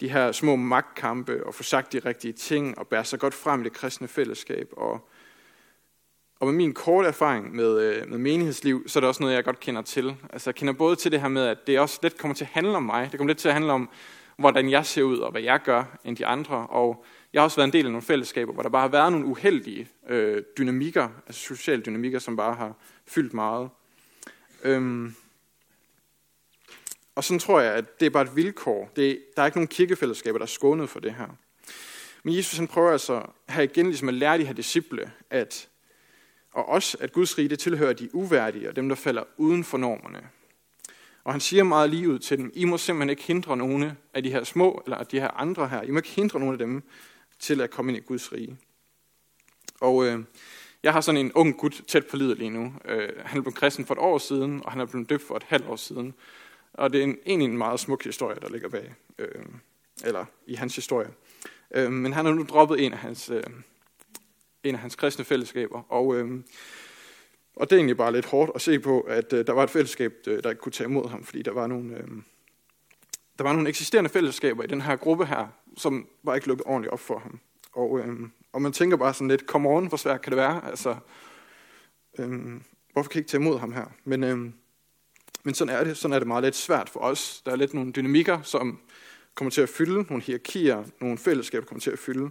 de 0.00 0.08
her 0.08 0.32
små 0.32 0.56
magtkampe 0.56 1.46
og 1.46 1.54
få 1.54 1.62
sagt 1.62 1.92
de 1.92 1.98
rigtige 1.98 2.32
ting 2.32 2.78
og 2.78 2.86
bære 2.86 3.04
sig 3.04 3.18
godt 3.18 3.34
frem 3.34 3.60
i 3.60 3.64
det 3.64 3.72
kristne 3.72 4.08
fællesskab. 4.08 4.68
Og, 4.76 5.08
og 6.40 6.46
med 6.46 6.54
min 6.54 6.74
korte 6.74 7.08
erfaring 7.08 7.54
med, 7.54 7.80
øh, 7.80 8.08
med 8.08 8.18
menighedsliv, 8.18 8.88
så 8.88 8.98
er 8.98 9.00
det 9.00 9.08
også 9.08 9.22
noget, 9.22 9.34
jeg 9.34 9.44
godt 9.44 9.60
kender 9.60 9.82
til. 9.82 10.16
Altså 10.30 10.50
jeg 10.50 10.54
kender 10.54 10.72
både 10.72 10.96
til 10.96 11.12
det 11.12 11.20
her 11.20 11.28
med, 11.28 11.46
at 11.46 11.66
det 11.66 11.80
også 11.80 11.98
lidt 12.02 12.18
kommer 12.18 12.34
til 12.34 12.44
at 12.44 12.50
handle 12.50 12.76
om 12.76 12.82
mig. 12.82 13.08
Det 13.10 13.18
kommer 13.18 13.30
lidt 13.30 13.38
til 13.38 13.48
at 13.48 13.54
handle 13.54 13.72
om, 13.72 13.90
hvordan 14.38 14.70
jeg 14.70 14.86
ser 14.86 15.02
ud 15.02 15.18
og 15.18 15.30
hvad 15.30 15.42
jeg 15.42 15.60
gør 15.64 15.98
end 16.04 16.16
de 16.16 16.26
andre. 16.26 16.66
Og 16.66 17.04
jeg 17.32 17.40
har 17.40 17.44
også 17.44 17.56
været 17.56 17.66
en 17.66 17.72
del 17.72 17.86
af 17.86 17.92
nogle 17.92 18.02
fællesskaber, 18.02 18.52
hvor 18.52 18.62
der 18.62 18.70
bare 18.70 18.82
har 18.82 18.88
været 18.88 19.12
nogle 19.12 19.26
uheldige 19.26 19.88
øh, 20.08 20.42
dynamikker, 20.58 21.08
altså 21.26 21.40
sociale 21.40 21.82
dynamikker, 21.82 22.18
som 22.18 22.36
bare 22.36 22.54
har 22.54 22.74
fyldt 23.06 23.34
meget. 23.34 23.70
Øhm, 24.62 25.14
og 27.14 27.24
sådan 27.24 27.38
tror 27.38 27.60
jeg, 27.60 27.74
at 27.74 28.00
det 28.00 28.06
er 28.06 28.10
bare 28.10 28.22
et 28.22 28.36
vilkår. 28.36 28.90
Det, 28.96 29.20
der 29.36 29.42
er 29.42 29.46
ikke 29.46 29.58
nogen 29.58 29.68
kirkefællesskaber, 29.68 30.38
der 30.38 30.44
er 30.44 30.48
skånet 30.48 30.90
for 30.90 31.00
det 31.00 31.14
her. 31.14 31.28
Men 32.22 32.36
Jesus 32.36 32.58
han 32.58 32.68
prøver 32.68 32.92
altså 32.92 33.22
her 33.48 33.62
igen 33.62 33.86
ligesom 33.86 34.08
at 34.08 34.14
lære 34.14 34.38
de 34.38 34.44
her 34.44 34.52
disciple, 34.52 35.12
at, 35.30 35.68
og 36.52 36.68
også 36.68 36.98
at 37.00 37.12
Guds 37.12 37.38
rige 37.38 37.48
det 37.48 37.58
tilhører 37.58 37.92
de 37.92 38.14
uværdige 38.14 38.68
og 38.68 38.76
dem, 38.76 38.88
der 38.88 38.96
falder 38.96 39.22
uden 39.36 39.64
for 39.64 39.78
normerne. 39.78 40.28
Og 41.28 41.34
han 41.34 41.40
siger 41.40 41.64
meget 41.64 41.90
lige 41.90 42.08
ud 42.08 42.18
til 42.18 42.38
dem, 42.38 42.50
I 42.54 42.64
må 42.64 42.78
simpelthen 42.78 43.10
ikke 43.10 43.22
hindre 43.22 43.56
nogen 43.56 43.92
af 44.14 44.22
de 44.22 44.30
her 44.30 44.44
små, 44.44 44.82
eller 44.84 45.02
de 45.02 45.20
her 45.20 45.40
andre 45.40 45.68
her, 45.68 45.82
I 45.82 45.90
må 45.90 45.98
ikke 45.98 46.08
hindre 46.08 46.40
nogen 46.40 46.52
af 46.52 46.58
dem 46.58 46.82
til 47.38 47.60
at 47.60 47.70
komme 47.70 47.92
ind 47.92 47.98
i 47.98 48.06
Guds 48.06 48.32
rige. 48.32 48.56
Og 49.80 50.06
øh, 50.06 50.24
jeg 50.82 50.92
har 50.92 51.00
sådan 51.00 51.20
en 51.20 51.32
ung 51.32 51.56
gut 51.56 51.82
tæt 51.86 52.06
på 52.06 52.16
livet 52.16 52.38
lige 52.38 52.50
nu. 52.50 52.74
Øh, 52.84 53.08
han 53.24 53.42
blev 53.42 53.54
kristen 53.54 53.86
for 53.86 53.94
et 53.94 54.00
år 54.00 54.18
siden, 54.18 54.62
og 54.64 54.72
han 54.72 54.80
er 54.80 54.86
blevet 54.86 55.10
døbt 55.10 55.22
for 55.22 55.36
et 55.36 55.42
halvt 55.42 55.66
år 55.66 55.76
siden. 55.76 56.14
Og 56.72 56.92
det 56.92 57.00
er 57.00 57.04
en, 57.04 57.18
egentlig 57.26 57.48
en 57.48 57.58
meget 57.58 57.80
smuk 57.80 58.04
historie, 58.04 58.40
der 58.40 58.48
ligger 58.48 58.68
bag, 58.68 58.94
øh, 59.18 59.44
eller 60.04 60.24
i 60.46 60.54
hans 60.54 60.76
historie. 60.76 61.10
Øh, 61.74 61.92
men 61.92 62.12
han 62.12 62.24
har 62.24 62.32
nu 62.32 62.46
droppet 62.48 62.84
en 62.86 62.92
af 62.92 62.98
hans, 62.98 63.30
øh, 63.30 63.42
en 64.64 64.74
af 64.74 64.80
hans 64.80 64.96
kristne 64.96 65.24
fællesskaber, 65.24 65.82
og, 65.92 66.16
øh, 66.16 66.40
og 67.58 67.70
det 67.70 67.72
er 67.72 67.78
egentlig 67.78 67.96
bare 67.96 68.12
lidt 68.12 68.26
hårdt 68.26 68.50
at 68.54 68.60
se 68.60 68.78
på, 68.78 69.00
at 69.00 69.32
øh, 69.32 69.46
der 69.46 69.52
var 69.52 69.64
et 69.64 69.70
fællesskab, 69.70 70.12
øh, 70.26 70.42
der 70.42 70.50
ikke 70.50 70.60
kunne 70.60 70.72
tage 70.72 70.88
imod 70.88 71.08
ham, 71.08 71.24
fordi 71.24 71.42
der 71.42 71.52
var 71.52 71.66
nogle, 71.66 71.96
øh, 71.96 72.08
der 73.38 73.44
var 73.44 73.52
nogle 73.52 73.68
eksisterende 73.68 74.10
fællesskaber 74.10 74.64
i 74.64 74.66
den 74.66 74.80
her 74.80 74.96
gruppe 74.96 75.26
her, 75.26 75.46
som 75.76 76.08
var 76.22 76.34
ikke 76.34 76.46
lukket 76.46 76.66
ordentligt 76.66 76.92
op 76.92 77.00
for 77.00 77.18
ham. 77.18 77.40
Og, 77.72 77.98
øh, 77.98 78.16
og 78.52 78.62
man 78.62 78.72
tænker 78.72 78.96
bare 78.96 79.14
sådan 79.14 79.28
lidt, 79.28 79.46
kom 79.46 79.66
on, 79.66 79.86
hvor 79.86 79.96
svært 79.96 80.22
kan 80.22 80.30
det 80.30 80.36
være? 80.36 80.68
Altså, 80.68 80.96
øh, 82.18 82.28
hvorfor 82.92 83.08
kan 83.08 83.18
jeg 83.18 83.20
ikke 83.20 83.30
tage 83.30 83.40
imod 83.40 83.58
ham 83.58 83.72
her? 83.72 83.84
Men, 84.04 84.24
øh, 84.24 84.38
men 85.42 85.54
sådan 85.54 85.74
er 85.74 85.84
det. 85.84 85.96
Sådan 85.96 86.14
er 86.14 86.18
det 86.18 86.28
meget 86.28 86.44
lidt 86.44 86.56
svært 86.56 86.88
for 86.88 87.00
os. 87.00 87.42
Der 87.46 87.52
er 87.52 87.56
lidt 87.56 87.74
nogle 87.74 87.92
dynamikker, 87.92 88.42
som 88.42 88.80
kommer 89.34 89.50
til 89.50 89.60
at 89.60 89.68
fylde, 89.68 90.02
nogle 90.02 90.22
hierarkier, 90.22 90.84
nogle 91.00 91.18
fællesskaber 91.18 91.66
kommer 91.66 91.80
til 91.80 91.90
at 91.90 91.98
fylde. 91.98 92.30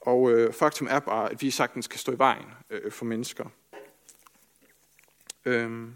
Og 0.00 0.30
øh, 0.30 0.52
faktum 0.52 0.86
er 0.90 0.98
bare, 0.98 1.30
at 1.30 1.42
vi 1.42 1.50
sagtens 1.50 1.86
kan 1.86 1.98
stå 1.98 2.12
i 2.12 2.18
vejen 2.18 2.46
øh, 2.70 2.92
for 2.92 3.04
mennesker. 3.04 3.44
Øhm, 5.46 5.92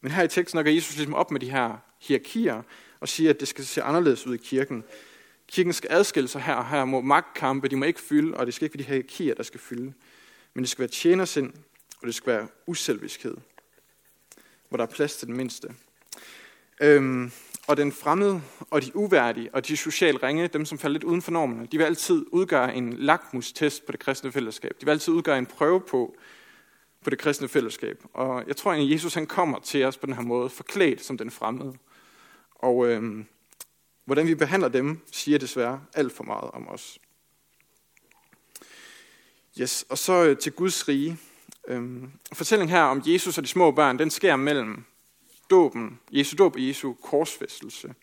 men 0.00 0.12
her 0.12 0.22
i 0.22 0.28
teksten 0.28 0.50
snakker 0.50 0.72
Jesus 0.72 0.96
ligesom 0.96 1.14
op 1.14 1.30
med 1.30 1.40
de 1.40 1.50
her 1.50 1.76
hierarkier, 2.00 2.62
og 3.00 3.08
siger, 3.08 3.30
at 3.30 3.40
det 3.40 3.48
skal 3.48 3.64
se 3.64 3.82
anderledes 3.82 4.26
ud 4.26 4.34
i 4.34 4.38
kirken. 4.44 4.84
Kirken 5.48 5.72
skal 5.72 5.92
adskille 5.92 6.28
sig 6.28 6.42
her 6.42 6.54
og 6.54 6.68
her 6.68 6.84
mod 6.84 7.02
magtkampe, 7.02 7.68
de 7.68 7.76
må 7.76 7.84
ikke 7.84 8.00
fylde, 8.00 8.36
og 8.36 8.46
det 8.46 8.54
skal 8.54 8.64
ikke 8.64 8.78
være 8.78 8.84
de 8.84 8.88
hierarkier, 8.88 9.34
der 9.34 9.42
skal 9.42 9.60
fylde. 9.60 9.92
Men 10.54 10.64
det 10.64 10.68
skal 10.68 10.80
være 10.80 10.88
tjenersind, 10.88 11.52
og 12.00 12.06
det 12.06 12.14
skal 12.14 12.32
være 12.32 12.48
uselviskhed, 12.66 13.36
hvor 14.68 14.76
der 14.76 14.84
er 14.84 14.90
plads 14.90 15.16
til 15.16 15.28
den 15.28 15.36
mindste. 15.36 15.74
Øhm, 16.80 17.32
og 17.66 17.76
den 17.76 17.92
fremmede, 17.92 18.42
og 18.70 18.82
de 18.82 18.96
uværdige, 18.96 19.54
og 19.54 19.68
de 19.68 19.76
socialt 19.76 20.22
ringe, 20.22 20.48
dem 20.48 20.64
som 20.64 20.78
falder 20.78 20.92
lidt 20.92 21.04
uden 21.04 21.22
for 21.22 21.30
normerne, 21.30 21.66
de 21.72 21.78
vil 21.78 21.84
altid 21.84 22.26
udgøre 22.32 22.74
en 22.74 22.92
lakmustest 22.92 23.86
på 23.86 23.92
det 23.92 24.00
kristne 24.00 24.32
fællesskab. 24.32 24.76
De 24.80 24.86
vil 24.86 24.92
altid 24.92 25.12
udgøre 25.12 25.38
en 25.38 25.46
prøve 25.46 25.80
på, 25.80 26.16
på 27.04 27.10
det 27.10 27.18
kristne 27.18 27.48
fællesskab. 27.48 28.04
Og 28.12 28.44
jeg 28.46 28.56
tror 28.56 28.72
at 28.72 28.90
Jesus 28.90 29.14
han 29.14 29.26
kommer 29.26 29.58
til 29.58 29.84
os 29.84 29.96
på 29.96 30.06
den 30.06 30.14
her 30.14 30.22
måde, 30.22 30.50
forklædt 30.50 31.04
som 31.04 31.18
den 31.18 31.30
fremmede. 31.30 31.74
Og 32.54 32.86
øhm, 32.86 33.26
hvordan 34.04 34.26
vi 34.26 34.34
behandler 34.34 34.68
dem, 34.68 35.00
siger 35.12 35.38
desværre 35.38 35.82
alt 35.94 36.12
for 36.12 36.24
meget 36.24 36.50
om 36.50 36.68
os. 36.68 36.98
Yes, 39.60 39.84
og 39.88 39.98
så 39.98 40.24
øh, 40.24 40.38
til 40.38 40.52
Guds 40.52 40.88
rige. 40.88 41.18
Øhm, 41.68 42.10
fortællingen 42.32 42.76
her 42.76 42.82
om 42.82 43.02
Jesus 43.06 43.38
og 43.38 43.44
de 43.44 43.48
små 43.48 43.70
børn, 43.70 43.98
den 43.98 44.10
sker 44.10 44.36
mellem 44.36 44.84
dåben, 45.50 46.00
Jesu 46.10 46.36
dåb 46.36 46.54
og 46.54 46.66
Jesu 46.66 46.92
korsfæstelse. 46.92 47.94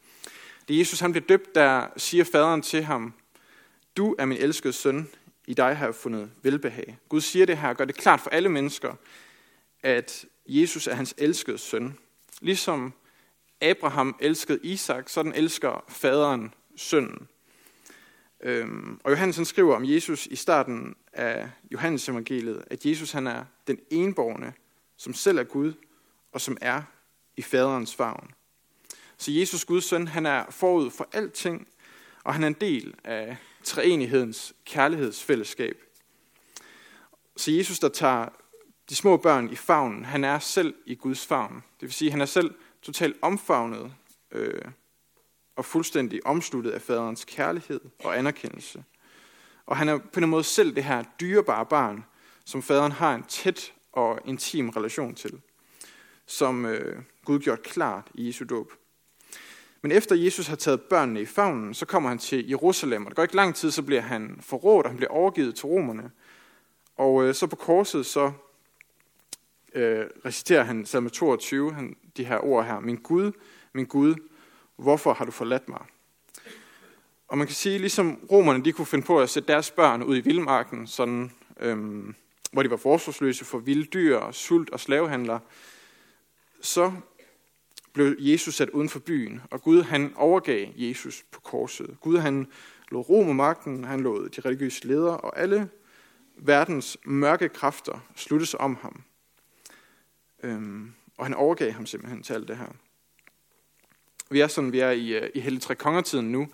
Det 0.67 0.79
Jesus 0.79 0.99
han 0.99 1.11
bliver 1.11 1.25
døbt, 1.25 1.55
der 1.55 1.87
siger 1.97 2.23
faderen 2.23 2.61
til 2.61 2.83
ham, 2.83 3.13
du 3.97 4.15
er 4.19 4.25
min 4.25 4.37
elskede 4.37 4.73
søn, 4.73 5.09
i 5.47 5.53
dig 5.53 5.77
har 5.77 5.85
jeg 5.85 5.95
fundet 5.95 6.31
velbehag. 6.43 6.97
Gud 7.09 7.21
siger 7.21 7.45
det 7.45 7.57
her, 7.57 7.69
og 7.69 7.75
gør 7.75 7.85
det 7.85 7.95
klart 7.95 8.21
for 8.21 8.29
alle 8.29 8.49
mennesker, 8.49 8.93
at 9.83 10.25
Jesus 10.47 10.87
er 10.87 10.93
hans 10.93 11.15
elskede 11.17 11.57
søn. 11.57 11.97
Ligesom 12.41 12.93
Abraham 13.61 14.15
elskede 14.19 14.59
Isak, 14.63 15.09
så 15.09 15.23
den 15.23 15.33
elsker 15.33 15.83
faderen 15.87 16.53
sønnen. 16.75 17.27
Øhm, 18.43 18.99
og 19.03 19.11
Johannes 19.11 19.35
han 19.35 19.45
skriver 19.45 19.75
om 19.75 19.85
Jesus 19.85 20.25
i 20.25 20.35
starten 20.35 20.95
af 21.13 21.49
Johannes 21.71 22.09
evangeliet, 22.09 22.63
at 22.67 22.85
Jesus 22.85 23.11
han 23.11 23.27
er 23.27 23.45
den 23.67 23.79
enborgne, 23.91 24.53
som 24.97 25.13
selv 25.13 25.37
er 25.37 25.43
Gud, 25.43 25.73
og 26.31 26.41
som 26.41 26.57
er 26.61 26.81
i 27.37 27.41
faderens 27.41 27.95
favn. 27.95 28.31
Så 29.17 29.31
Jesus, 29.31 29.65
Guds 29.65 29.85
søn, 29.85 30.07
han 30.07 30.25
er 30.25 30.45
forud 30.49 30.91
for 30.91 31.09
alting, 31.11 31.67
og 32.27 32.33
han 32.33 32.43
er 32.43 32.47
en 32.47 32.53
del 32.61 32.95
af 33.03 33.37
treenighedens 33.63 34.53
kærlighedsfællesskab. 34.65 35.77
Så 37.37 37.51
Jesus, 37.51 37.79
der 37.79 37.89
tager 37.89 38.29
de 38.89 38.95
små 38.95 39.17
børn 39.17 39.49
i 39.49 39.55
favnen, 39.55 40.05
han 40.05 40.23
er 40.23 40.39
selv 40.39 40.75
i 40.85 40.95
Guds 40.95 41.25
favn. 41.25 41.53
Det 41.53 41.81
vil 41.81 41.93
sige, 41.93 42.11
han 42.11 42.21
er 42.21 42.25
selv 42.25 42.55
totalt 42.81 43.17
omfavnet 43.21 43.93
øh, 44.31 44.61
og 45.55 45.65
fuldstændig 45.65 46.25
omsluttet 46.25 46.71
af 46.71 46.81
faderens 46.81 47.25
kærlighed 47.25 47.79
og 48.03 48.17
anerkendelse. 48.17 48.83
Og 49.65 49.77
han 49.77 49.89
er 49.89 49.97
på 49.97 50.19
en 50.19 50.29
måde 50.29 50.43
selv 50.43 50.75
det 50.75 50.83
her 50.83 51.03
dyrebare 51.19 51.65
barn, 51.65 52.05
som 52.45 52.63
faderen 52.63 52.91
har 52.91 53.15
en 53.15 53.23
tæt 53.23 53.73
og 53.91 54.19
intim 54.25 54.69
relation 54.69 55.15
til, 55.15 55.41
som 56.25 56.65
øh, 56.65 57.03
Gud 57.25 57.39
gjort 57.39 57.63
klart 57.63 58.07
i 58.13 58.27
Jesu 58.27 58.45
dåb. 58.45 58.71
Men 59.87 59.97
efter 59.97 60.15
Jesus 60.15 60.47
har 60.47 60.55
taget 60.55 60.81
børnene 60.81 61.21
i 61.21 61.25
favnen, 61.25 61.73
så 61.73 61.85
kommer 61.85 62.09
han 62.09 62.17
til 62.17 62.47
Jerusalem, 62.47 63.05
og 63.05 63.09
det 63.09 63.15
går 63.15 63.23
ikke 63.23 63.35
lang 63.35 63.55
tid, 63.55 63.71
så 63.71 63.83
bliver 63.83 64.01
han 64.01 64.39
forrådt, 64.41 64.85
og 64.85 64.89
han 64.89 64.97
bliver 64.97 65.11
overgivet 65.11 65.55
til 65.55 65.65
romerne. 65.65 66.11
Og 66.97 67.23
øh, 67.23 67.35
så 67.35 67.47
på 67.47 67.55
korset, 67.55 68.05
så 68.05 68.31
øh, 69.73 70.05
reciterer 70.25 70.63
han 70.63 70.85
salme 70.85 71.09
22, 71.09 71.73
han, 71.73 71.95
de 72.17 72.25
her 72.25 72.45
ord 72.45 72.65
her. 72.65 72.79
Min 72.79 72.95
Gud, 72.95 73.31
min 73.73 73.85
Gud, 73.85 74.15
hvorfor 74.75 75.13
har 75.13 75.25
du 75.25 75.31
forladt 75.31 75.69
mig? 75.69 75.81
Og 77.27 77.37
man 77.37 77.47
kan 77.47 77.55
sige, 77.55 77.77
ligesom 77.77 78.19
romerne, 78.31 78.65
de 78.65 78.71
kunne 78.71 78.85
finde 78.85 79.05
på 79.05 79.19
at 79.19 79.29
sætte 79.29 79.53
deres 79.53 79.71
børn 79.71 80.03
ud 80.03 80.17
i 80.17 80.21
vildmarken, 80.21 80.87
sådan, 80.87 81.31
øhm, 81.59 82.15
hvor 82.51 82.63
de 82.63 82.69
var 82.69 82.77
forsvarsløse 82.77 83.45
for 83.45 83.57
vilde 83.57 83.85
dyr, 83.85 84.31
sult 84.31 84.69
og 84.69 84.79
slavehandler, 84.79 85.39
så 86.61 86.91
blev 87.97 88.15
Jesus 88.19 88.55
sat 88.55 88.69
uden 88.69 88.89
for 88.89 88.99
byen, 88.99 89.41
og 89.51 89.61
Gud 89.61 89.81
han 89.81 90.13
overgav 90.15 90.67
Jesus 90.75 91.25
på 91.31 91.39
korset. 91.39 91.97
Gud 92.01 92.17
han 92.17 92.47
lod 92.91 93.09
romermagten, 93.09 93.71
magten, 93.71 93.83
han 93.83 93.99
lod 93.99 94.29
de 94.29 94.41
religiøse 94.41 94.87
ledere 94.87 95.17
og 95.17 95.39
alle 95.39 95.69
verdens 96.35 96.97
mørke 97.05 97.49
kræfter 97.49 97.99
slutte 98.15 98.45
sig 98.45 98.61
om 98.61 98.77
ham. 98.81 99.01
Øhm, 100.43 100.93
og 101.17 101.25
han 101.25 101.33
overgav 101.33 101.71
ham 101.71 101.85
simpelthen 101.85 102.23
til 102.23 102.33
alt 102.33 102.47
det 102.47 102.57
her. 102.57 102.67
Vi 104.29 104.39
er 104.39 104.47
sådan, 104.47 104.71
vi 104.71 104.79
er 104.79 104.91
i, 104.91 105.09
øh, 105.09 105.29
i 105.35 105.39
hele 105.39 105.59
tre 105.59 105.75
kongertiden 105.75 106.31
nu, 106.31 106.47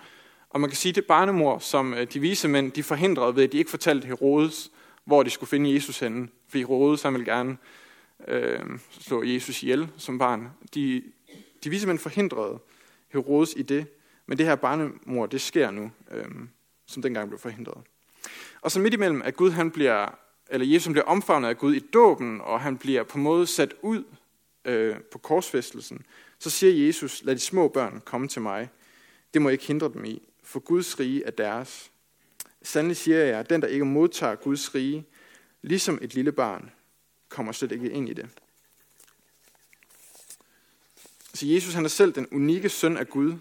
og 0.49 0.61
man 0.61 0.69
kan 0.69 0.77
sige, 0.77 0.93
det 0.93 1.05
barnemor, 1.05 1.59
som 1.59 1.93
øh, 1.93 2.07
de 2.13 2.19
vise 2.19 2.47
mænd, 2.47 2.71
de 2.71 2.83
forhindrede 2.83 3.35
ved, 3.35 3.43
at 3.43 3.51
de 3.51 3.57
ikke 3.57 3.71
fortalte 3.71 4.07
Herodes, 4.07 4.71
hvor 5.05 5.23
de 5.23 5.29
skulle 5.29 5.49
finde 5.49 5.73
Jesus 5.73 5.99
henne. 5.99 6.27
Fordi 6.47 6.63
Herodes, 6.63 7.01
han 7.01 7.13
ville 7.13 7.31
gerne 7.31 7.57
øh, 8.27 8.79
slå 8.89 9.23
Jesus 9.23 9.63
ihjel 9.63 9.89
som 9.97 10.17
barn. 10.17 10.49
De, 10.73 11.03
de 11.63 11.69
viser 11.69 11.87
man 11.87 11.99
forhindrede 11.99 12.59
Herodes 13.09 13.53
i 13.57 13.61
det, 13.61 13.85
men 14.25 14.37
det 14.37 14.45
her 14.45 14.55
barnemor, 14.55 15.25
det 15.25 15.41
sker 15.41 15.71
nu, 15.71 15.91
øhm, 16.11 16.49
som 16.85 17.01
dengang 17.01 17.29
blev 17.29 17.39
forhindret. 17.39 17.83
Og 18.61 18.71
så 18.71 18.79
midt 18.79 18.93
imellem, 18.93 19.21
at 19.21 19.35
Gud 19.35 19.51
han 19.51 19.71
bliver, 19.71 20.19
eller 20.49 20.67
Jesus 20.67 20.91
bliver 20.91 21.05
omfavnet 21.05 21.49
af 21.49 21.57
Gud 21.57 21.73
i 21.73 21.79
dåben, 21.79 22.41
og 22.41 22.61
han 22.61 22.77
bliver 22.77 23.03
på 23.03 23.17
en 23.17 23.23
måde 23.23 23.47
sat 23.47 23.73
ud 23.81 24.03
øh, 24.65 24.95
på 25.11 25.17
korsfæstelsen, 25.17 26.05
så 26.39 26.49
siger 26.49 26.85
Jesus, 26.85 27.23
lad 27.23 27.35
de 27.35 27.39
små 27.39 27.67
børn 27.67 28.01
komme 28.05 28.27
til 28.27 28.41
mig. 28.41 28.69
Det 29.33 29.41
må 29.41 29.49
ikke 29.49 29.65
hindre 29.65 29.91
dem 29.93 30.05
i, 30.05 30.21
for 30.43 30.59
Guds 30.59 30.99
rige 30.99 31.23
er 31.23 31.31
deres. 31.31 31.91
Sandelig 32.61 32.97
siger 32.97 33.17
jeg, 33.17 33.39
at 33.39 33.49
den, 33.49 33.61
der 33.61 33.67
ikke 33.67 33.85
modtager 33.85 34.35
Guds 34.35 34.75
rige, 34.75 35.05
ligesom 35.61 35.99
et 36.01 36.13
lille 36.13 36.31
barn, 36.31 36.71
kommer 37.29 37.51
slet 37.51 37.71
ikke 37.71 37.91
ind 37.91 38.09
i 38.09 38.13
det. 38.13 38.29
Så 41.33 41.45
Jesus 41.47 41.73
han 41.73 41.85
er 41.85 41.89
selv 41.89 42.13
den 42.13 42.27
unikke 42.31 42.69
søn 42.69 42.97
af 42.97 43.09
Gud, 43.09 43.33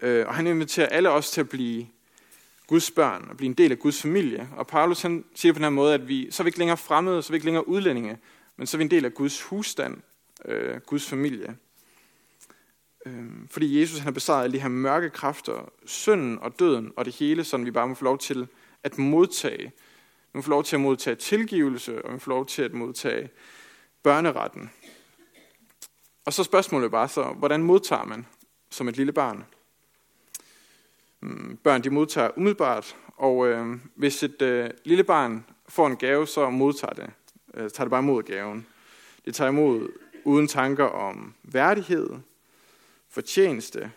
øh, 0.00 0.26
og 0.26 0.34
han 0.34 0.46
inviterer 0.46 0.88
alle 0.88 1.10
os 1.10 1.30
til 1.30 1.40
at 1.40 1.48
blive 1.48 1.86
Guds 2.66 2.90
børn 2.90 3.26
og 3.30 3.36
blive 3.36 3.46
en 3.46 3.54
del 3.54 3.72
af 3.72 3.78
Guds 3.78 4.02
familie. 4.02 4.48
Og 4.56 4.66
Paulus 4.66 5.02
han 5.02 5.24
siger 5.34 5.52
på 5.52 5.56
den 5.56 5.64
her 5.64 5.70
måde, 5.70 5.94
at 5.94 6.08
vi, 6.08 6.30
så 6.30 6.42
er 6.42 6.44
vi 6.44 6.48
ikke 6.48 6.58
længere 6.58 6.76
fremmede, 6.76 7.22
så 7.22 7.30
er 7.30 7.32
vi 7.32 7.36
ikke 7.36 7.46
længere 7.46 7.68
udlændinge, 7.68 8.18
men 8.56 8.66
så 8.66 8.76
er 8.76 8.78
vi 8.78 8.84
en 8.84 8.90
del 8.90 9.04
af 9.04 9.14
Guds 9.14 9.42
husstand, 9.42 9.96
øh, 10.44 10.80
Guds 10.80 11.08
familie. 11.08 11.56
Øh, 13.06 13.24
fordi 13.50 13.80
Jesus 13.80 13.98
han 13.98 14.04
har 14.04 14.12
besejret 14.12 14.44
alle 14.44 14.54
de 14.54 14.62
her 14.62 14.68
mørke 14.68 15.10
kræfter, 15.10 15.72
synden 15.84 16.38
og 16.38 16.58
døden 16.58 16.92
og 16.96 17.04
det 17.04 17.14
hele, 17.14 17.44
så 17.44 17.56
vi 17.56 17.70
bare 17.70 17.88
må 17.88 17.94
få 17.94 18.04
lov 18.04 18.18
til 18.18 18.48
at 18.82 18.98
modtage. 18.98 19.64
Vi 20.32 20.38
må 20.38 20.42
få 20.42 20.50
lov 20.50 20.64
til 20.64 20.76
at 20.76 20.80
modtage 20.80 21.16
tilgivelse, 21.16 22.04
og 22.04 22.08
vi 22.08 22.12
må 22.12 22.18
få 22.18 22.30
lov 22.30 22.46
til 22.46 22.62
at 22.62 22.72
modtage 22.72 23.30
børneretten. 24.02 24.70
Og 26.26 26.32
så 26.32 26.44
spørgsmålet 26.44 26.90
bare 26.90 27.08
så, 27.08 27.22
hvordan 27.22 27.62
modtager 27.62 28.04
man 28.04 28.26
som 28.70 28.88
et 28.88 28.96
lille 28.96 29.12
barn? 29.12 29.44
Hmm, 31.20 31.58
børn 31.62 31.84
de 31.84 31.90
modtager 31.90 32.30
umiddelbart, 32.36 32.96
og 33.16 33.46
øh, 33.46 33.76
hvis 33.94 34.22
et 34.22 34.42
øh, 34.42 34.70
lille 34.84 35.04
barn 35.04 35.44
får 35.68 35.86
en 35.86 35.96
gave, 35.96 36.26
så 36.26 36.50
modtager 36.50 36.92
det. 36.92 37.10
Øh, 37.54 37.70
tager 37.70 37.84
det 37.84 37.90
bare 37.90 38.00
imod 38.00 38.22
gaven. 38.22 38.66
Det 39.24 39.34
tager 39.34 39.48
imod 39.48 39.88
uden 40.24 40.48
tanker 40.48 40.84
om 40.84 41.34
værdighed, 41.42 42.10
fortjeneste 43.10 43.92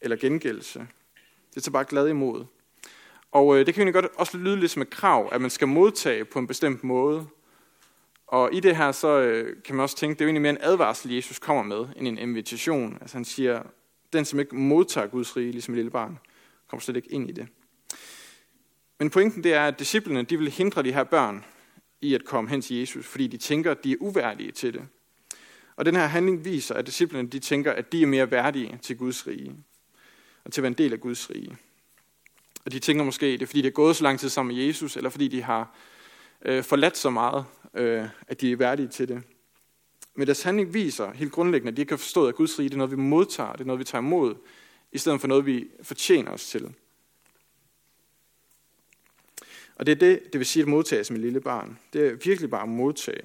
eller 0.00 0.16
gengældelse. 0.16 0.86
Det 1.54 1.62
tager 1.62 1.72
bare 1.72 1.84
glad 1.84 2.08
imod. 2.08 2.44
Og 3.32 3.58
øh, 3.58 3.66
det 3.66 3.74
kan 3.74 3.86
jo 3.86 3.92
godt 3.92 4.06
også 4.16 4.38
lyde 4.38 4.56
lidt 4.56 4.70
som 4.70 4.82
et 4.82 4.90
krav, 4.90 5.28
at 5.32 5.40
man 5.40 5.50
skal 5.50 5.68
modtage 5.68 6.24
på 6.24 6.38
en 6.38 6.46
bestemt 6.46 6.84
måde. 6.84 7.26
Og 8.28 8.54
i 8.54 8.60
det 8.60 8.76
her, 8.76 8.92
så 8.92 9.20
øh, 9.20 9.62
kan 9.64 9.74
man 9.74 9.82
også 9.82 9.96
tænke, 9.96 10.14
det 10.14 10.20
er 10.20 10.24
jo 10.24 10.28
egentlig 10.28 10.42
mere 10.42 10.52
en 10.52 10.58
advarsel, 10.60 11.14
Jesus 11.14 11.38
kommer 11.38 11.62
med, 11.62 11.86
end 11.96 12.08
en 12.08 12.18
invitation. 12.18 12.98
Altså 13.00 13.16
han 13.16 13.24
siger, 13.24 13.62
den 14.12 14.24
som 14.24 14.40
ikke 14.40 14.56
modtager 14.56 15.06
Guds 15.06 15.36
rige, 15.36 15.52
ligesom 15.52 15.74
et 15.74 15.78
lille 15.78 15.90
barn, 15.90 16.18
kommer 16.68 16.80
slet 16.80 16.96
ikke 16.96 17.12
ind 17.12 17.30
i 17.30 17.32
det. 17.32 17.48
Men 18.98 19.10
pointen 19.10 19.44
det 19.44 19.54
er, 19.54 19.66
at 19.66 19.78
disciplene 19.78 20.22
de 20.22 20.38
vil 20.38 20.50
hindre 20.50 20.82
de 20.82 20.92
her 20.92 21.04
børn 21.04 21.44
i 22.00 22.14
at 22.14 22.24
komme 22.24 22.50
hen 22.50 22.62
til 22.62 22.76
Jesus, 22.76 23.06
fordi 23.06 23.26
de 23.26 23.36
tænker, 23.36 23.70
at 23.70 23.84
de 23.84 23.92
er 23.92 23.96
uværdige 24.00 24.52
til 24.52 24.72
det. 24.74 24.82
Og 25.76 25.84
den 25.84 25.96
her 25.96 26.06
handling 26.06 26.44
viser, 26.44 26.74
at 26.74 26.86
disciplene 26.86 27.28
de 27.28 27.38
tænker, 27.38 27.72
at 27.72 27.92
de 27.92 28.02
er 28.02 28.06
mere 28.06 28.30
værdige 28.30 28.78
til 28.82 28.96
Guds 28.96 29.26
rige, 29.26 29.56
og 30.44 30.52
til 30.52 30.60
at 30.60 30.62
være 30.62 30.68
en 30.68 30.78
del 30.78 30.92
af 30.92 31.00
Guds 31.00 31.30
rige. 31.30 31.56
Og 32.64 32.72
de 32.72 32.78
tænker 32.78 33.04
måske, 33.04 33.26
det 33.26 33.42
er 33.42 33.46
fordi, 33.46 33.62
det 33.62 33.68
er 33.68 33.72
gået 33.72 33.96
så 33.96 34.02
lang 34.02 34.20
tid 34.20 34.28
sammen 34.28 34.56
med 34.56 34.64
Jesus, 34.64 34.96
eller 34.96 35.10
fordi 35.10 35.28
de 35.28 35.42
har 35.42 35.74
øh, 36.44 36.64
forladt 36.64 36.96
så 36.96 37.10
meget, 37.10 37.44
øh, 37.74 38.04
at 38.28 38.40
de 38.40 38.52
er 38.52 38.56
værdige 38.56 38.88
til 38.88 39.08
det. 39.08 39.22
Men 40.14 40.26
deres 40.26 40.42
handling 40.42 40.74
viser 40.74 41.12
helt 41.12 41.32
grundlæggende, 41.32 41.70
at 41.70 41.76
de 41.76 41.82
ikke 41.82 41.92
har 41.92 41.96
forstået, 41.96 42.28
at 42.28 42.34
Guds 42.34 42.58
rige 42.58 42.68
det 42.68 42.74
er 42.74 42.78
noget, 42.78 42.90
vi 42.90 42.96
modtager, 42.96 43.52
det 43.52 43.60
er 43.60 43.64
noget, 43.64 43.78
vi 43.78 43.84
tager 43.84 44.02
imod, 44.02 44.34
i 44.92 44.98
stedet 44.98 45.20
for 45.20 45.28
noget, 45.28 45.46
vi 45.46 45.68
fortjener 45.82 46.30
os 46.30 46.46
til. 46.46 46.74
Og 49.76 49.86
det 49.86 49.92
er 49.92 49.96
det, 49.96 50.32
det 50.32 50.38
vil 50.38 50.46
sige 50.46 50.62
at 50.62 50.68
modtage 50.68 51.04
som 51.04 51.16
et 51.16 51.22
lille 51.22 51.40
barn. 51.40 51.78
Det 51.92 52.06
er 52.06 52.14
virkelig 52.24 52.50
bare 52.50 52.62
at 52.62 52.68
modtage. 52.68 53.22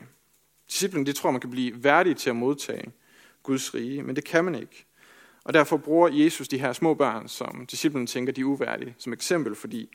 Disciplen, 0.69 1.05
det 1.05 1.15
tror, 1.15 1.31
man 1.31 1.41
kan 1.41 1.49
blive 1.49 1.83
værdig 1.83 2.17
til 2.17 2.29
at 2.29 2.35
modtage 2.35 2.91
Guds 3.43 3.73
rige, 3.73 4.03
men 4.03 4.15
det 4.15 4.23
kan 4.23 4.45
man 4.45 4.55
ikke. 4.55 4.85
Og 5.43 5.53
derfor 5.53 5.77
bruger 5.77 6.09
Jesus 6.09 6.47
de 6.47 6.57
her 6.57 6.73
små 6.73 6.93
børn, 6.93 7.27
som 7.27 7.65
disciplen 7.65 8.07
tænker, 8.07 8.33
de 8.33 8.41
er 8.41 8.45
uværdige, 8.45 8.95
som 8.97 9.13
eksempel, 9.13 9.55
fordi 9.55 9.89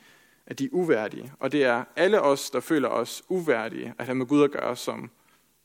at 0.48 0.58
de 0.58 0.64
er 0.64 0.68
uværdige. 0.72 1.32
Og 1.38 1.52
det 1.52 1.64
er 1.64 1.84
alle 1.96 2.22
os, 2.22 2.50
der 2.50 2.60
føler 2.60 2.88
os 2.88 3.22
uværdige, 3.28 3.94
at 3.98 4.04
have 4.04 4.14
med 4.14 4.26
Gud 4.26 4.44
at 4.44 4.50
gøre, 4.50 4.76
som 4.76 5.10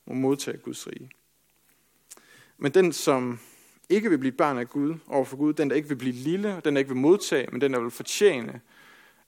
må 0.06 0.14
modtage 0.14 0.58
Guds 0.58 0.86
rige. 0.86 1.10
Men 2.58 2.74
den, 2.74 2.92
som 2.92 3.38
ikke 3.88 4.10
vil 4.10 4.18
blive 4.18 4.32
barn 4.32 4.58
af 4.58 4.68
Gud 4.68 4.94
over 5.06 5.24
for 5.24 5.36
Gud, 5.36 5.52
den, 5.52 5.70
der 5.70 5.76
ikke 5.76 5.88
vil 5.88 5.96
blive 5.96 6.12
lille, 6.12 6.60
den, 6.64 6.74
der 6.74 6.78
ikke 6.78 6.90
vil 6.90 7.00
modtage, 7.00 7.48
men 7.52 7.60
den, 7.60 7.72
der 7.72 7.80
vil 7.80 7.90
fortjene, 7.90 8.60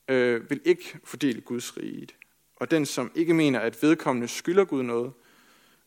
øh, 0.09 0.51
vil 0.51 0.61
ikke 0.65 0.99
fordele 1.05 1.41
Guds 1.41 1.77
rige. 1.77 2.09
Og 2.57 2.71
den, 2.71 2.87
som 2.87 3.11
ikke 3.15 3.35
mener, 3.35 3.61
at 3.61 3.83
vedkommende 3.83 4.29
skylder 4.29 4.65
Gud 4.65 4.83
noget, 4.83 5.13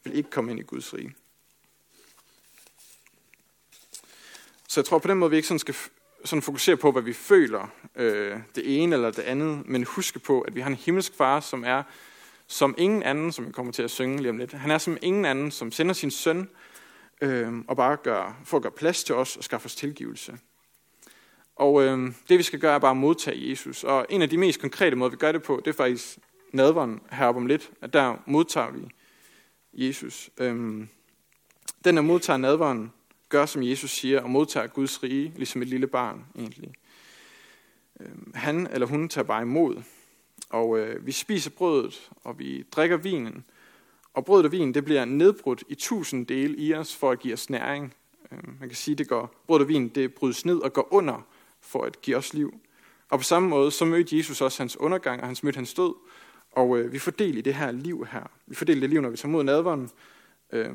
vil 0.03 0.15
ikke 0.15 0.29
komme 0.29 0.51
ind 0.51 0.59
i 0.59 0.63
Guds 0.63 0.93
rige. 0.93 1.15
Så 4.67 4.81
jeg 4.81 4.85
tror 4.85 4.99
på 4.99 5.07
den 5.07 5.17
måde, 5.17 5.29
vi 5.29 5.35
ikke 5.35 5.47
sådan 5.47 5.59
skal 5.59 5.75
sådan 6.25 6.41
fokusere 6.41 6.77
på, 6.77 6.91
hvad 6.91 7.01
vi 7.01 7.13
føler, 7.13 7.71
øh, 7.95 8.37
det 8.55 8.83
ene 8.83 8.95
eller 8.95 9.11
det 9.11 9.21
andet, 9.21 9.67
men 9.67 9.83
huske 9.83 10.19
på, 10.19 10.41
at 10.41 10.55
vi 10.55 10.61
har 10.61 10.69
en 10.69 10.75
himmelsk 10.75 11.13
far, 11.13 11.39
som 11.39 11.63
er 11.63 11.83
som 12.47 12.75
ingen 12.77 13.03
anden, 13.03 13.31
som 13.31 13.47
vi 13.47 13.51
kommer 13.51 13.71
til 13.71 13.83
at 13.83 13.91
synge 13.91 14.17
lige 14.17 14.29
om 14.29 14.37
lidt. 14.37 14.53
Han 14.53 14.71
er 14.71 14.77
som 14.77 14.97
ingen 15.01 15.25
anden, 15.25 15.51
som 15.51 15.71
sender 15.71 15.93
sin 15.93 16.11
søn 16.11 16.49
øh, 17.21 17.53
og 17.67 17.75
bare 17.75 17.97
gør, 17.97 18.41
for 18.45 18.57
at 18.57 18.63
gøre 18.63 18.71
plads 18.71 19.03
til 19.03 19.15
os 19.15 19.37
og 19.37 19.43
skaffe 19.43 19.65
os 19.65 19.75
tilgivelse. 19.75 20.37
Og 21.55 21.83
øh, 21.83 22.11
det 22.29 22.37
vi 22.37 22.43
skal 22.43 22.59
gøre 22.59 22.75
er 22.75 22.79
bare 22.79 22.91
at 22.91 22.97
modtage 22.97 23.49
Jesus. 23.49 23.83
Og 23.83 24.05
en 24.09 24.21
af 24.21 24.29
de 24.29 24.37
mest 24.37 24.61
konkrete 24.61 24.95
måder, 24.95 25.11
vi 25.11 25.17
gør 25.17 25.31
det 25.31 25.43
på, 25.43 25.61
det 25.65 25.71
er 25.71 25.77
faktisk 25.77 26.19
nadveren 26.53 26.99
heroppe 27.11 27.41
om 27.41 27.45
lidt, 27.47 27.71
at 27.81 27.93
der 27.93 28.15
modtager 28.25 28.71
vi 28.71 28.89
Jesus. 29.73 30.29
Øh, 30.37 30.55
den, 31.85 31.95
der 31.95 32.01
modtager 32.01 32.37
nadveren, 32.37 32.91
gør 33.29 33.45
som 33.45 33.63
Jesus 33.63 33.91
siger, 33.91 34.21
og 34.21 34.29
modtager 34.29 34.67
Guds 34.67 35.03
rige, 35.03 35.33
ligesom 35.35 35.61
et 35.61 35.67
lille 35.67 35.87
barn 35.87 36.25
egentlig. 36.35 36.73
Øhm, 37.99 38.31
han 38.35 38.67
eller 38.71 38.87
hun 38.87 39.09
tager 39.09 39.25
bare 39.25 39.41
imod, 39.41 39.83
og 40.49 40.79
øh, 40.79 41.05
vi 41.05 41.11
spiser 41.11 41.49
brødet, 41.49 42.09
og 42.23 42.39
vi 42.39 42.63
drikker 42.71 42.97
vinen, 42.97 43.43
og 44.13 44.25
brødet 44.25 44.45
og 44.45 44.51
vin, 44.51 44.73
det 44.73 44.85
bliver 44.85 45.05
nedbrudt 45.05 45.63
i 45.69 45.75
tusind 45.75 46.27
dele 46.27 46.57
i 46.57 46.73
os, 46.73 46.95
for 46.95 47.11
at 47.11 47.19
give 47.19 47.33
os 47.33 47.49
næring. 47.49 47.93
Øh, 48.31 48.59
man 48.59 48.69
kan 48.69 48.75
sige, 48.75 48.95
det 48.95 49.07
går, 49.07 49.43
brødet 49.47 49.61
og 49.61 49.69
vin, 49.69 49.89
det 49.89 50.13
brydes 50.13 50.45
ned 50.45 50.57
og 50.57 50.73
går 50.73 50.87
under, 50.91 51.27
for 51.61 51.83
at 51.83 52.01
give 52.01 52.17
os 52.17 52.33
liv. 52.33 52.59
Og 53.09 53.19
på 53.19 53.23
samme 53.23 53.49
måde, 53.49 53.71
så 53.71 53.85
mødte 53.85 54.17
Jesus 54.17 54.41
også 54.41 54.63
hans 54.63 54.77
undergang, 54.77 55.21
og 55.21 55.27
han 55.27 55.35
mødte 55.43 55.57
hans 55.57 55.73
død. 55.73 55.93
Og 56.51 56.77
øh, 56.77 56.91
vi 56.91 56.99
får 56.99 57.11
del 57.11 57.37
i 57.37 57.41
det 57.41 57.55
her 57.55 57.71
liv 57.71 58.07
her. 58.11 58.31
Vi 58.47 58.55
får 58.55 58.65
del 58.65 58.77
i 58.77 58.81
det 58.81 58.89
liv, 58.89 59.01
når 59.01 59.09
vi 59.09 59.17
tager 59.17 59.31
mod 59.31 59.43
nadvånden, 59.43 59.89
Øh, 60.51 60.73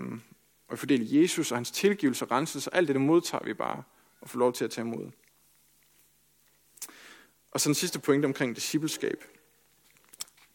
og 0.75 0.79
vi 0.79 0.81
får 0.81 0.87
del 0.87 1.13
i 1.13 1.23
Jesus 1.23 1.51
og 1.51 1.59
hans 1.59 1.71
tilgivelse 1.71 2.25
og 2.25 2.31
renselse. 2.31 2.71
Og 2.71 2.77
alt 2.77 2.89
det, 2.89 2.95
det 2.95 3.03
modtager 3.03 3.45
vi 3.45 3.55
bare 3.55 3.83
og 4.21 4.31
får 4.31 4.39
lov 4.39 4.53
til 4.53 4.65
at 4.65 4.71
tage 4.71 4.87
imod. 4.87 5.11
Og 7.51 7.61
så 7.61 7.69
den 7.69 7.75
sidste 7.75 7.99
pointe 7.99 8.27
omkring 8.27 8.57
discipleskab. 8.57 9.25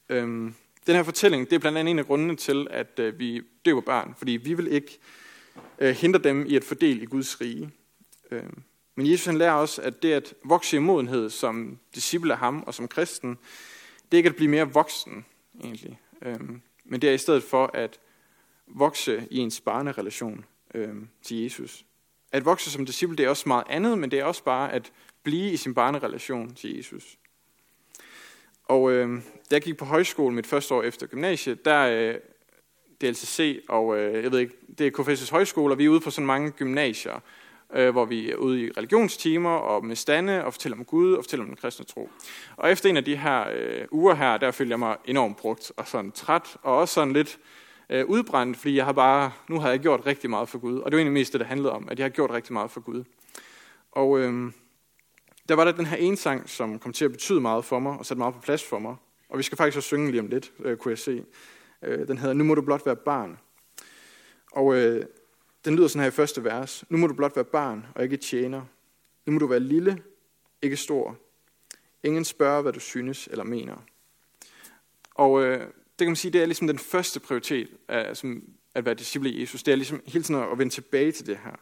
Øhm, 0.09 0.55
den 0.87 0.95
her 0.95 1.03
fortælling, 1.03 1.49
det 1.49 1.55
er 1.55 1.59
blandt 1.59 1.77
andet 1.77 1.91
en 1.91 1.99
af 1.99 2.05
grundene 2.05 2.35
til, 2.35 2.67
at 2.69 2.99
øh, 2.99 3.19
vi 3.19 3.41
døber 3.65 3.81
børn. 3.81 4.15
Fordi 4.17 4.31
vi 4.31 4.53
vil 4.53 4.67
ikke 4.67 4.99
øh, 5.79 5.95
hindre 5.95 6.19
dem 6.19 6.45
i 6.45 6.55
at 6.55 6.63
fordele 6.63 7.01
i 7.01 7.05
Guds 7.05 7.41
rige. 7.41 7.71
Øhm, 8.31 8.63
men 8.95 9.11
Jesus 9.11 9.25
han 9.25 9.37
lærer 9.37 9.53
os, 9.53 9.79
at 9.79 10.03
det 10.03 10.13
at 10.13 10.33
vokse 10.43 10.77
i 10.77 10.79
modenhed 10.79 11.29
som 11.29 11.79
disciple 11.95 12.33
af 12.33 12.39
ham 12.39 12.63
og 12.67 12.73
som 12.73 12.87
kristen, 12.87 13.29
det 14.11 14.13
er 14.13 14.17
ikke 14.17 14.29
at 14.29 14.35
blive 14.35 14.51
mere 14.51 14.73
voksen, 14.73 15.25
egentlig. 15.63 15.99
Øhm, 16.21 16.61
men 16.85 17.01
det 17.01 17.09
er 17.09 17.13
i 17.13 17.17
stedet 17.17 17.43
for 17.43 17.71
at 17.73 17.99
vokse 18.69 19.27
i 19.31 19.37
ens 19.37 19.61
barnerelation 19.61 20.45
øh, 20.73 20.95
til 21.21 21.37
Jesus. 21.37 21.85
At 22.31 22.45
vokse 22.45 22.71
som 22.71 22.85
disciple, 22.85 23.17
det 23.17 23.25
er 23.25 23.29
også 23.29 23.43
meget 23.47 23.63
andet, 23.69 23.97
men 23.97 24.11
det 24.11 24.19
er 24.19 24.23
også 24.23 24.43
bare 24.43 24.73
at 24.73 24.91
blive 25.23 25.51
i 25.51 25.57
sin 25.57 25.73
barnerelation 25.73 26.53
til 26.53 26.77
Jesus. 26.77 27.17
Og 28.65 28.91
øh, 28.91 29.17
da 29.17 29.55
jeg 29.55 29.61
gik 29.61 29.77
på 29.77 29.85
højskole 29.85 30.35
mit 30.35 30.47
første 30.47 30.73
år 30.73 30.83
efter 30.83 31.07
gymnasiet, 31.07 31.65
der 31.65 31.79
øh, 31.81 32.15
det 33.01 33.07
er 33.07 33.11
LCC, 33.11 33.63
og 33.69 33.97
øh, 33.97 34.23
jeg 34.23 34.31
ved 34.31 34.39
ikke, 34.39 34.53
det 34.77 34.87
er 34.87 34.91
KFS' 34.99 35.31
højskole, 35.31 35.73
og 35.73 35.77
vi 35.77 35.85
er 35.85 35.89
ude 35.89 35.99
på 35.99 36.11
sådan 36.11 36.25
mange 36.25 36.51
gymnasier, 36.51 37.19
øh, 37.73 37.89
hvor 37.89 38.05
vi 38.05 38.31
er 38.31 38.35
ude 38.35 38.61
i 38.61 38.71
religionstimer 38.77 39.49
og 39.55 39.85
med 39.85 39.95
stande 39.95 40.45
og 40.45 40.53
fortæller 40.53 40.77
om 40.77 40.85
Gud 40.85 41.13
og 41.13 41.23
fortæller 41.23 41.43
om 41.43 41.49
den 41.49 41.57
kristne 41.57 41.85
tro. 41.85 42.09
Og 42.57 42.71
efter 42.71 42.89
en 42.89 42.97
af 42.97 43.05
de 43.05 43.15
her 43.15 43.45
øh, 43.53 43.85
uger 43.91 44.15
her, 44.15 44.37
der 44.37 44.51
følte 44.51 44.71
jeg 44.71 44.79
mig 44.79 44.97
enormt 45.05 45.37
brugt 45.37 45.71
og 45.77 45.87
sådan 45.87 46.11
træt 46.11 46.57
og 46.61 46.77
også 46.77 46.93
sådan 46.93 47.13
lidt 47.13 47.39
øh, 47.39 47.68
Øh, 47.89 48.05
udbrændt, 48.05 48.57
fordi 48.57 48.75
jeg 48.75 48.85
har 48.85 48.93
bare, 48.93 49.31
nu 49.49 49.59
har 49.59 49.69
jeg 49.69 49.79
gjort 49.79 50.05
rigtig 50.05 50.29
meget 50.29 50.49
for 50.49 50.59
Gud. 50.59 50.79
Og 50.79 50.91
det 50.91 50.95
var 50.95 50.99
egentlig 50.99 51.13
mest 51.13 51.33
det, 51.33 51.39
det 51.39 51.47
handlede 51.47 51.71
om, 51.71 51.89
at 51.89 51.99
jeg 51.99 52.05
har 52.05 52.09
gjort 52.09 52.31
rigtig 52.31 52.53
meget 52.53 52.71
for 52.71 52.81
Gud. 52.81 53.03
Og 53.91 54.19
øh, 54.19 54.51
der 55.49 55.55
var 55.55 55.65
der 55.65 55.71
den 55.71 55.85
her 55.85 55.97
ene 55.97 56.17
sang, 56.17 56.49
som 56.49 56.79
kom 56.79 56.93
til 56.93 57.05
at 57.05 57.11
betyde 57.11 57.41
meget 57.41 57.65
for 57.65 57.79
mig 57.79 57.99
og 57.99 58.05
sætte 58.05 58.19
meget 58.19 58.33
på 58.33 58.41
plads 58.41 58.63
for 58.63 58.79
mig. 58.79 58.95
Og 59.29 59.37
vi 59.37 59.43
skal 59.43 59.57
faktisk 59.57 59.77
også 59.77 59.87
synge 59.87 60.11
lige 60.11 60.21
om 60.21 60.27
lidt, 60.27 60.51
øh, 60.59 60.77
kunne 60.77 60.91
jeg 60.91 60.97
se. 60.97 61.25
Øh, 61.81 62.07
den 62.07 62.17
hedder 62.17 62.33
Nu 62.33 62.43
må 62.43 62.55
du 62.55 62.61
blot 62.61 62.85
være 62.85 62.95
barn. 62.95 63.39
Og 64.51 64.75
øh, 64.75 65.05
den 65.65 65.75
lyder 65.75 65.87
sådan 65.87 66.01
her 66.01 66.07
i 66.07 66.11
første 66.11 66.43
vers. 66.43 66.83
Nu 66.89 66.97
må 66.97 67.07
du 67.07 67.13
blot 67.13 67.35
være 67.35 67.45
barn 67.45 67.85
og 67.95 68.03
ikke 68.03 68.17
tjener. 68.17 68.61
Nu 69.25 69.33
må 69.33 69.39
du 69.39 69.47
være 69.47 69.59
lille, 69.59 70.03
ikke 70.61 70.77
stor. 70.77 71.17
Ingen 72.03 72.25
spørger, 72.25 72.61
hvad 72.61 72.73
du 72.73 72.79
synes 72.79 73.27
eller 73.31 73.43
mener. 73.43 73.75
Og 75.15 75.43
øh, 75.43 75.67
kan 76.05 76.07
man 76.07 76.15
sige, 76.15 76.31
det 76.31 76.41
er 76.41 76.45
ligesom 76.45 76.67
den 76.67 76.79
første 76.79 77.19
prioritet 77.19 77.67
af, 77.87 78.17
som, 78.17 78.43
at 78.75 78.85
være 78.85 78.95
disciple 78.95 79.29
i 79.29 79.41
Jesus. 79.41 79.63
Det 79.63 79.71
er 79.71 79.75
ligesom 79.75 80.01
hele 80.07 80.23
tiden 80.23 80.43
at 80.51 80.57
vende 80.57 80.73
tilbage 80.73 81.11
til 81.11 81.27
det 81.27 81.39
her. 81.43 81.55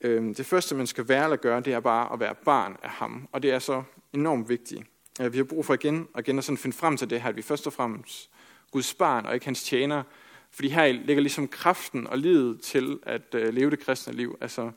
Øhm, 0.00 0.34
det 0.34 0.46
første, 0.46 0.74
man 0.74 0.86
skal 0.86 1.08
være 1.08 1.24
eller 1.24 1.36
gøre, 1.36 1.60
det 1.60 1.72
er 1.72 1.80
bare 1.80 2.12
at 2.12 2.20
være 2.20 2.34
barn 2.44 2.76
af 2.82 2.90
ham. 2.90 3.28
Og 3.32 3.42
det 3.42 3.50
er 3.50 3.58
så 3.58 3.82
enormt 4.12 4.48
vigtigt. 4.48 4.82
Øh, 5.20 5.32
vi 5.32 5.38
har 5.38 5.44
brug 5.44 5.66
for 5.66 5.74
igen 5.74 6.08
og 6.14 6.20
igen 6.20 6.38
at 6.38 6.44
sådan 6.44 6.58
finde 6.58 6.76
frem 6.76 6.96
til 6.96 7.10
det 7.10 7.22
her, 7.22 7.28
at 7.28 7.36
vi 7.36 7.42
først 7.42 7.66
og 7.66 7.72
fremmest 7.72 8.30
Guds 8.70 8.94
barn 8.94 9.26
og 9.26 9.34
ikke 9.34 9.46
hans 9.46 9.62
tjener, 9.62 10.02
fordi 10.50 10.68
her 10.68 10.92
ligger 10.92 11.20
ligesom 11.20 11.48
kraften 11.48 12.06
og 12.06 12.18
livet 12.18 12.60
til 12.60 12.98
at 13.02 13.34
øh, 13.34 13.54
leve 13.54 13.70
det 13.70 13.80
kristne 13.80 14.12
liv. 14.12 14.38
Altså, 14.40 14.70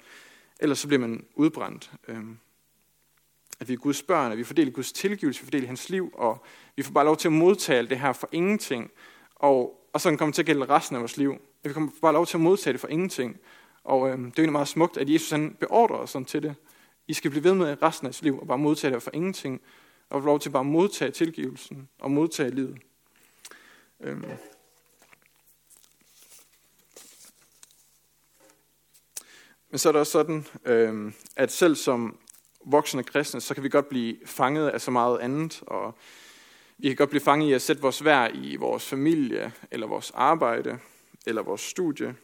ellers 0.59 0.79
så 0.79 0.87
bliver 0.87 1.01
man 1.01 1.25
udbrændt. 1.35 1.91
Øhm, 2.07 2.37
at 3.59 3.67
vi 3.67 3.73
er 3.73 3.77
Guds 3.77 4.03
børn, 4.03 4.31
at 4.31 4.37
vi 4.37 4.43
fordeler 4.43 4.71
Guds 4.71 4.91
tilgivelse, 4.91 5.41
vi 5.41 5.45
fordeler 5.45 5.67
hans 5.67 5.89
liv, 5.89 6.13
og 6.13 6.43
vi 6.75 6.83
får 6.83 6.91
bare 6.91 7.05
lov 7.05 7.17
til 7.17 7.27
at 7.27 7.31
modtage 7.31 7.77
alt 7.77 7.89
det 7.89 7.99
her 7.99 8.13
for 8.13 8.29
ingenting. 8.31 8.91
Og, 9.35 9.87
og 9.93 10.01
sådan 10.01 10.17
kommer 10.17 10.33
til 10.33 10.41
at 10.41 10.45
gælde 10.45 10.65
resten 10.65 10.95
af 10.95 10.99
vores 10.99 11.17
liv. 11.17 11.33
At 11.33 11.69
vi 11.69 11.73
kommer 11.73 11.91
bare 12.01 12.13
lov 12.13 12.25
til 12.25 12.37
at 12.37 12.41
modtage 12.41 12.73
det 12.73 12.81
for 12.81 12.87
ingenting. 12.87 13.39
Og 13.83 14.09
øh, 14.09 14.17
det 14.17 14.25
er 14.25 14.27
egentlig 14.27 14.51
meget 14.51 14.67
smukt, 14.67 14.97
at 14.97 15.09
Jesus 15.09 15.31
han 15.31 15.57
beordrer 15.59 15.97
os 15.97 16.09
sådan 16.09 16.25
til 16.25 16.43
det. 16.43 16.55
I 17.07 17.13
skal 17.13 17.31
blive 17.31 17.43
ved 17.43 17.53
med 17.53 17.83
resten 17.83 18.05
af 18.05 18.09
jeres 18.09 18.21
liv 18.21 18.39
og 18.39 18.47
bare 18.47 18.57
modtage 18.57 18.93
det 18.93 19.03
for 19.03 19.11
ingenting. 19.13 19.61
Og 20.09 20.21
få 20.21 20.25
lov 20.25 20.39
til 20.39 20.49
bare 20.49 20.59
at 20.59 20.65
modtage 20.65 21.11
tilgivelsen 21.11 21.89
og 21.99 22.11
modtage 22.11 22.49
livet. 22.49 22.77
Øhm. 23.99 24.25
Men 29.69 29.77
så 29.77 29.89
er 29.89 29.91
det 29.91 29.99
også 29.99 30.11
sådan, 30.11 30.45
øhm, 30.65 31.13
at 31.35 31.51
selv 31.51 31.75
som 31.75 32.17
voksne 32.65 33.03
kristne, 33.03 33.41
så 33.41 33.53
kan 33.53 33.63
vi 33.63 33.69
godt 33.69 33.89
blive 33.89 34.15
fanget 34.25 34.69
af 34.69 34.81
så 34.81 34.91
meget 34.91 35.19
andet, 35.19 35.63
og 35.67 35.97
vi 36.77 36.87
kan 36.87 36.95
godt 36.97 37.09
blive 37.09 37.21
fanget 37.21 37.49
i 37.49 37.53
at 37.53 37.61
sætte 37.61 37.81
vores 37.81 38.05
værd 38.05 38.31
i 38.35 38.55
vores 38.55 38.87
familie, 38.87 39.51
eller 39.71 39.87
vores 39.87 40.11
arbejde, 40.15 40.79
eller 41.25 41.41
vores 41.41 41.61
studie. 41.61 42.15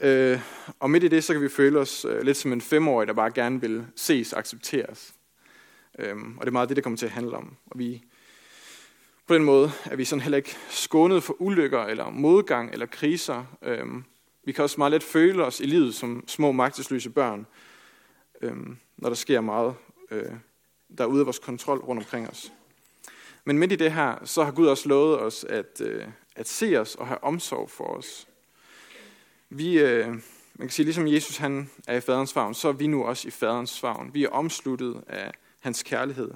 Øh, 0.00 0.40
og 0.80 0.90
midt 0.90 1.04
i 1.04 1.08
det, 1.08 1.24
så 1.24 1.32
kan 1.32 1.42
vi 1.42 1.48
føle 1.48 1.78
os 1.78 2.04
øh, 2.04 2.22
lidt 2.22 2.36
som 2.36 2.52
en 2.52 2.60
femårig, 2.60 3.08
der 3.08 3.14
bare 3.14 3.30
gerne 3.30 3.60
vil 3.60 3.86
ses 3.96 4.32
og 4.32 4.38
accepteres. 4.38 5.14
Øhm, 5.98 6.38
og 6.38 6.40
det 6.40 6.48
er 6.48 6.52
meget 6.52 6.68
det, 6.68 6.76
det 6.76 6.84
kommer 6.84 6.96
til 6.96 7.06
at 7.06 7.12
handle 7.12 7.36
om. 7.36 7.56
Og 7.66 7.78
vi, 7.78 8.02
på 9.26 9.34
den 9.34 9.44
måde 9.44 9.72
er 9.84 9.96
vi 9.96 10.04
sådan 10.04 10.22
heller 10.22 10.36
ikke 10.36 10.56
skånet 10.68 11.22
for 11.22 11.36
ulykker, 11.38 11.84
eller 11.84 12.10
modgang, 12.10 12.72
eller 12.72 12.86
kriser. 12.86 13.44
Øhm, 13.62 14.04
vi 14.44 14.52
kan 14.52 14.64
også 14.64 14.74
meget 14.78 14.92
let 14.92 15.02
føle 15.02 15.44
os 15.44 15.60
i 15.60 15.66
livet 15.66 15.94
som 15.94 16.24
små 16.26 16.52
magtesløse 16.52 17.10
børn, 17.10 17.46
øhm, 18.40 18.76
når 18.96 19.08
der 19.08 19.16
sker 19.16 19.40
meget, 19.40 19.74
øh, 20.10 20.32
der 20.98 21.04
er 21.04 21.08
ude 21.08 21.20
af 21.20 21.26
vores 21.26 21.38
kontrol 21.38 21.78
rundt 21.78 22.02
omkring 22.02 22.28
os. 22.28 22.52
Men 23.44 23.58
midt 23.58 23.72
i 23.72 23.76
det 23.76 23.92
her, 23.92 24.24
så 24.24 24.44
har 24.44 24.52
Gud 24.52 24.66
også 24.66 24.88
lovet 24.88 25.20
os 25.20 25.44
at, 25.44 25.80
øh, 25.80 26.04
at 26.36 26.48
se 26.48 26.76
os 26.76 26.94
og 26.94 27.06
have 27.06 27.24
omsorg 27.24 27.70
for 27.70 27.84
os. 27.84 28.28
Vi, 29.50 29.78
øh, 29.78 30.08
man 30.54 30.68
kan 30.68 30.70
sige, 30.70 30.84
ligesom 30.84 31.08
Jesus 31.08 31.36
han 31.36 31.70
er 31.86 31.96
i 31.96 32.00
faderens 32.00 32.32
favn, 32.32 32.54
så 32.54 32.68
er 32.68 32.72
vi 32.72 32.86
nu 32.86 33.04
også 33.04 33.28
i 33.28 33.30
faderens 33.30 33.80
favn. 33.80 34.14
Vi 34.14 34.24
er 34.24 34.28
omsluttet 34.28 35.04
af 35.06 35.32
hans 35.60 35.82
kærlighed. 35.82 36.30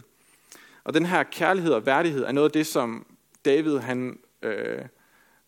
Og 0.84 0.94
den 0.94 1.06
her 1.06 1.22
kærlighed 1.22 1.72
og 1.72 1.86
værdighed 1.86 2.24
er 2.24 2.32
noget 2.32 2.48
af 2.48 2.52
det, 2.52 2.66
som 2.66 3.06
David 3.44 3.78
han, 3.78 4.18
øh, 4.42 4.82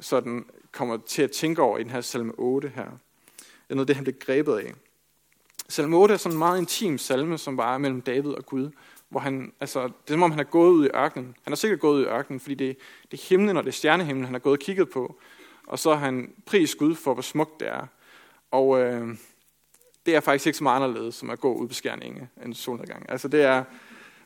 sådan 0.00 0.44
kommer 0.72 0.96
til 0.96 1.22
at 1.22 1.30
tænke 1.30 1.62
over 1.62 1.78
i 1.78 1.82
den 1.82 1.90
her 1.90 2.00
salme 2.00 2.32
8 2.38 2.72
her. 2.74 2.84
Det 3.38 3.70
er 3.70 3.74
noget 3.74 3.80
af 3.80 3.86
det, 3.86 3.96
han 3.96 4.04
bliver 4.04 4.18
grebet 4.18 4.56
af. 4.58 4.74
Salme 5.68 5.96
8 5.96 6.14
er 6.14 6.18
sådan 6.18 6.34
en 6.34 6.38
meget 6.38 6.58
intim 6.58 6.98
salme, 6.98 7.38
som 7.38 7.56
bare 7.56 7.74
er 7.74 7.78
mellem 7.78 8.00
David 8.00 8.30
og 8.30 8.46
Gud, 8.46 8.70
hvor 9.08 9.20
han, 9.20 9.52
altså, 9.60 9.82
det 9.82 9.90
er 10.08 10.12
som 10.12 10.22
om 10.22 10.30
han 10.30 10.40
er 10.40 10.44
gået 10.44 10.70
ud 10.70 10.86
i 10.86 10.90
ørkenen. 10.94 11.36
Han 11.42 11.50
har 11.50 11.56
sikkert 11.56 11.80
gået 11.80 11.96
ud 11.96 12.02
i 12.02 12.06
ørkenen, 12.06 12.40
fordi 12.40 12.54
det, 12.54 12.76
det 13.10 13.20
er 13.20 13.28
himlen 13.28 13.56
og 13.56 13.64
det 13.64 13.68
er 13.68 13.72
stjernehimlen, 13.72 14.24
han 14.24 14.34
har 14.34 14.38
gået 14.38 14.52
og 14.52 14.64
kigget 14.64 14.90
på. 14.90 15.18
Og 15.66 15.78
så 15.78 15.94
har 15.94 16.04
han 16.04 16.32
pris 16.46 16.74
Gud 16.74 16.94
for, 16.94 17.14
hvor 17.14 17.22
smukt 17.22 17.60
det 17.60 17.68
er. 17.68 17.86
Og 18.50 18.80
øh, 18.80 19.16
det 20.06 20.16
er 20.16 20.20
faktisk 20.20 20.46
ikke 20.46 20.58
så 20.58 20.64
meget 20.64 20.82
anderledes, 20.82 21.14
som 21.14 21.30
at 21.30 21.40
gå 21.40 21.54
ud 21.54 21.68
på 21.68 21.74
skærninge 21.74 22.28
en 22.44 22.54
solnedgang. 22.54 23.06
Altså 23.08 23.28
det 23.28 23.42
er, 23.42 23.64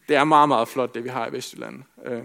det 0.08 0.16
er 0.16 0.24
meget, 0.24 0.48
meget 0.48 0.68
flot, 0.68 0.94
det 0.94 1.04
vi 1.04 1.08
har 1.08 1.26
i 1.26 1.32
Vestjylland. 1.32 1.82
Øh, 2.04 2.24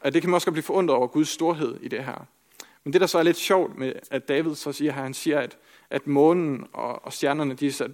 og 0.00 0.14
det 0.14 0.22
kan 0.22 0.30
man 0.30 0.34
også 0.34 0.50
blive 0.50 0.62
forundret 0.62 0.96
over 0.96 1.06
Guds 1.06 1.28
storhed 1.28 1.76
i 1.80 1.88
det 1.88 2.04
her. 2.04 2.26
Men 2.84 2.92
det, 2.92 3.00
der 3.00 3.06
så 3.06 3.18
er 3.18 3.22
lidt 3.22 3.36
sjovt 3.36 3.78
med, 3.78 3.92
at 4.10 4.28
David 4.28 4.54
så 4.54 4.72
siger 4.72 4.92
her, 4.92 5.02
han 5.02 5.14
siger, 5.14 5.40
at, 5.40 5.58
at 5.90 6.06
månen 6.06 6.66
og, 6.72 7.04
og 7.04 7.12
stjernerne, 7.12 7.54
de 7.54 7.66
er, 7.66 7.72
så, 7.72 7.88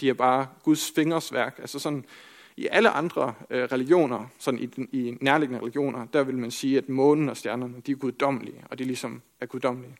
de 0.00 0.08
er 0.08 0.14
bare 0.14 0.46
Guds 0.62 0.90
fingers 0.94 1.32
værk. 1.32 1.58
Altså 1.58 1.78
sådan, 1.78 2.04
i 2.56 2.68
alle 2.70 2.90
andre 2.90 3.34
øh, 3.50 3.64
religioner, 3.64 4.26
sådan 4.38 4.60
i, 4.60 4.88
i 4.92 5.18
nærliggende 5.20 5.62
religioner, 5.62 6.06
der 6.06 6.22
vil 6.22 6.38
man 6.38 6.50
sige, 6.50 6.78
at 6.78 6.88
månen 6.88 7.28
og 7.28 7.36
stjernerne, 7.36 7.80
de 7.86 7.92
er 7.92 7.96
guddommelige, 7.96 8.64
og 8.70 8.78
de 8.78 8.84
ligesom 8.84 9.22
er 9.40 9.46
guddommelige. 9.46 9.96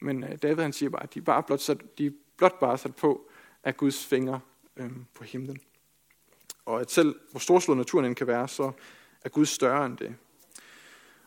Men 0.00 0.24
øh, 0.24 0.38
David 0.42 0.62
han 0.62 0.72
siger 0.72 0.90
bare, 0.90 1.02
at 1.02 1.14
de 1.14 1.18
er, 1.18 1.24
bare 1.24 1.42
blot, 1.42 1.60
sat, 1.60 1.98
de 1.98 2.06
er 2.06 2.10
blot 2.36 2.60
bare 2.60 2.78
sat 2.78 2.96
på 2.96 3.30
af 3.64 3.76
Guds 3.76 4.06
fingre 4.06 4.40
øh, 4.76 4.90
på 5.14 5.24
himlen. 5.24 5.60
Og 6.66 6.80
at 6.80 6.90
selv 6.90 7.14
hvor 7.30 7.40
storslået 7.40 7.78
naturen 7.78 8.04
end 8.04 8.16
kan 8.16 8.26
være, 8.26 8.48
så 8.48 8.72
er 9.24 9.28
Gud 9.28 9.46
større 9.46 9.86
end 9.86 9.96
det. 9.96 10.14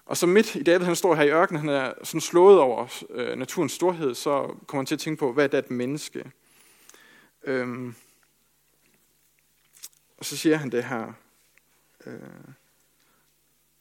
Og 0.06 0.18
så 0.18 0.28
midt 0.28 0.56
i 0.56 0.64
David, 0.64 0.86
han 0.86 0.96
står 0.96 1.16
her 1.16 1.24
i 1.24 1.32
ørkenen, 1.32 1.60
han 1.60 1.70
er 1.70 1.94
sådan 2.04 2.22
slået 2.22 2.60
over 2.60 3.04
øh, 3.10 3.38
naturens 3.38 3.72
storhed, 3.72 4.14
så 4.14 4.56
kommer 4.68 4.82
han 4.82 4.86
til 4.86 4.96
at 4.96 5.00
tænke 5.00 5.20
på, 5.20 5.34
hvad 5.34 5.44
er 5.44 5.48
det 5.48 5.60
et 5.60 5.72
menneske? 5.72 6.32
Øhm, 7.46 7.96
og 10.18 10.26
så 10.26 10.38
siger 10.38 10.58
han 10.58 10.70
det 10.70 10.84
her. 10.84 11.14
Øh, 12.06 12.20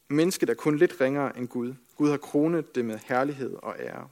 mennesket 0.09 0.51
er 0.51 0.55
kun 0.55 0.77
lidt 0.77 1.01
ringere 1.01 1.39
end 1.39 1.49
Gud. 1.49 1.75
Gud 1.97 2.11
har 2.11 2.17
kronet 2.17 2.75
det 2.75 2.85
med 2.85 2.99
herlighed 3.05 3.55
og 3.63 3.77
ære. 3.79 4.09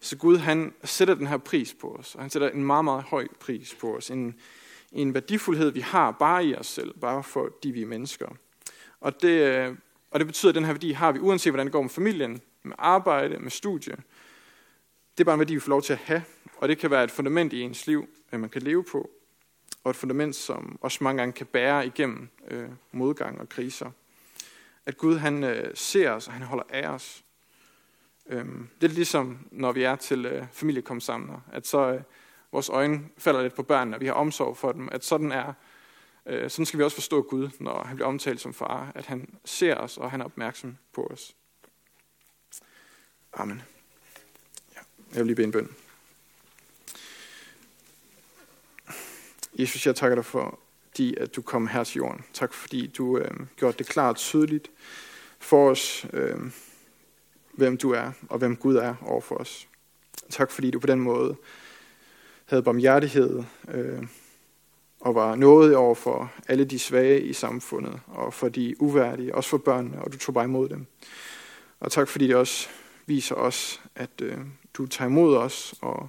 Så 0.00 0.16
Gud 0.16 0.36
han 0.36 0.74
sætter 0.84 1.14
den 1.14 1.26
her 1.26 1.36
pris 1.36 1.74
på 1.80 1.94
os, 1.94 2.14
og 2.14 2.20
han 2.20 2.30
sætter 2.30 2.50
en 2.50 2.64
meget, 2.64 2.84
meget 2.84 3.02
høj 3.02 3.28
pris 3.40 3.74
på 3.74 3.96
os. 3.96 4.10
En, 4.10 4.34
en 4.92 5.14
værdifuldhed, 5.14 5.70
vi 5.70 5.80
har 5.80 6.10
bare 6.10 6.44
i 6.44 6.54
os 6.54 6.66
selv, 6.66 6.98
bare 6.98 7.22
fordi 7.22 7.70
vi 7.70 7.82
er 7.82 7.86
mennesker. 7.86 8.28
Og 9.00 9.22
det, 9.22 9.28
øh, 9.28 9.76
og 10.10 10.20
det 10.20 10.26
betyder, 10.26 10.50
at 10.50 10.54
den 10.54 10.64
her 10.64 10.72
værdi 10.72 10.92
har 10.92 11.12
vi, 11.12 11.18
uanset 11.18 11.52
hvordan 11.52 11.66
det 11.66 11.72
går 11.72 11.82
med 11.82 11.90
familien, 11.90 12.40
med 12.62 12.74
arbejde, 12.78 13.38
med 13.38 13.50
studie. 13.50 13.96
Det 15.12 15.20
er 15.20 15.24
bare 15.24 15.34
en 15.34 15.40
værdi, 15.40 15.54
vi 15.54 15.60
får 15.60 15.70
lov 15.70 15.82
til 15.82 15.92
at 15.92 15.98
have, 15.98 16.22
og 16.60 16.68
det 16.68 16.78
kan 16.78 16.90
være 16.90 17.04
et 17.04 17.10
fundament 17.10 17.52
i 17.52 17.60
ens 17.60 17.86
liv, 17.86 18.08
at 18.30 18.40
man 18.40 18.50
kan 18.50 18.62
leve 18.62 18.84
på, 18.84 19.10
og 19.84 19.90
et 19.90 19.96
fundament, 19.96 20.36
som 20.36 20.78
også 20.80 21.04
mange 21.04 21.18
gange 21.18 21.32
kan 21.32 21.46
bære 21.46 21.86
igennem 21.86 22.28
øh, 22.48 22.68
modgang 22.92 23.40
og 23.40 23.48
kriser. 23.48 23.90
At 24.86 24.96
Gud 24.96 25.16
han 25.16 25.44
øh, 25.44 25.70
ser 25.74 26.10
os, 26.10 26.26
og 26.26 26.32
han 26.32 26.42
holder 26.42 26.64
af 26.68 26.88
os. 26.88 27.24
Øhm, 28.26 28.68
det 28.80 28.90
er 28.90 28.94
ligesom, 28.94 29.38
når 29.50 29.72
vi 29.72 29.82
er 29.82 29.96
til 29.96 30.26
øh, 30.26 30.46
familiekomsamler, 30.52 31.40
at 31.52 31.66
så 31.66 31.92
øh, 31.92 32.02
vores 32.52 32.68
øjne 32.68 33.00
falder 33.18 33.42
lidt 33.42 33.54
på 33.54 33.62
børnene, 33.62 33.96
og 33.96 34.00
vi 34.00 34.06
har 34.06 34.12
omsorg 34.12 34.56
for 34.56 34.72
dem, 34.72 34.88
at 34.92 35.04
sådan 35.04 35.32
er, 35.32 35.52
øh, 36.26 36.50
sådan 36.50 36.66
skal 36.66 36.78
vi 36.78 36.84
også 36.84 36.96
forstå 36.96 37.22
Gud, 37.22 37.50
når 37.60 37.82
han 37.84 37.96
bliver 37.96 38.08
omtalt 38.08 38.40
som 38.40 38.54
far, 38.54 38.92
at 38.94 39.06
han 39.06 39.34
ser 39.44 39.76
os, 39.76 39.98
og 39.98 40.10
han 40.10 40.20
er 40.20 40.24
opmærksom 40.24 40.76
på 40.92 41.06
os. 41.06 41.36
Amen. 43.32 43.62
Ja, 44.74 44.80
jeg 45.12 45.18
vil 45.18 45.26
lige 45.26 45.36
bede 45.36 45.46
en 45.46 45.52
bøn. 45.52 45.68
Jesus, 49.60 49.86
jeg 49.86 49.96
takker 49.96 50.14
dig 50.14 50.24
for, 50.24 50.58
fordi 50.88 51.14
at 51.16 51.36
du 51.36 51.42
kom 51.42 51.66
her 51.66 51.84
til 51.84 51.98
jorden. 51.98 52.24
Tak 52.32 52.52
fordi 52.52 52.86
du 52.86 53.18
øh, 53.18 53.30
gjorde 53.56 53.78
det 53.78 53.86
klart 53.86 54.10
og 54.10 54.16
tydeligt 54.16 54.70
for 55.38 55.70
os, 55.70 56.06
øh, 56.12 56.38
hvem 57.52 57.76
du 57.76 57.90
er, 57.90 58.12
og 58.28 58.38
hvem 58.38 58.56
Gud 58.56 58.76
er 58.76 58.94
over 59.02 59.20
for 59.20 59.34
os. 59.34 59.68
Tak 60.30 60.50
fordi 60.50 60.70
du 60.70 60.78
på 60.78 60.86
den 60.86 61.00
måde 61.00 61.36
havde 62.46 62.62
barmhjertighed 62.62 63.44
øh, 63.68 64.02
og 65.00 65.14
var 65.14 65.34
nået 65.34 65.76
over 65.76 65.94
for 65.94 66.32
alle 66.48 66.64
de 66.64 66.78
svage 66.78 67.22
i 67.22 67.32
samfundet 67.32 68.00
og 68.06 68.34
for 68.34 68.48
de 68.48 68.74
uværdige, 68.82 69.34
også 69.34 69.50
for 69.50 69.58
børnene, 69.58 70.02
og 70.02 70.12
du 70.12 70.18
tog 70.18 70.34
bare 70.34 70.44
imod 70.44 70.68
dem. 70.68 70.86
Og 71.80 71.92
tak 71.92 72.08
fordi 72.08 72.26
det 72.26 72.36
også 72.36 72.68
viser 73.06 73.34
os, 73.34 73.82
at 73.94 74.10
øh, 74.22 74.38
du 74.74 74.86
tager 74.86 75.08
imod 75.08 75.36
os, 75.36 75.74
og 75.80 76.08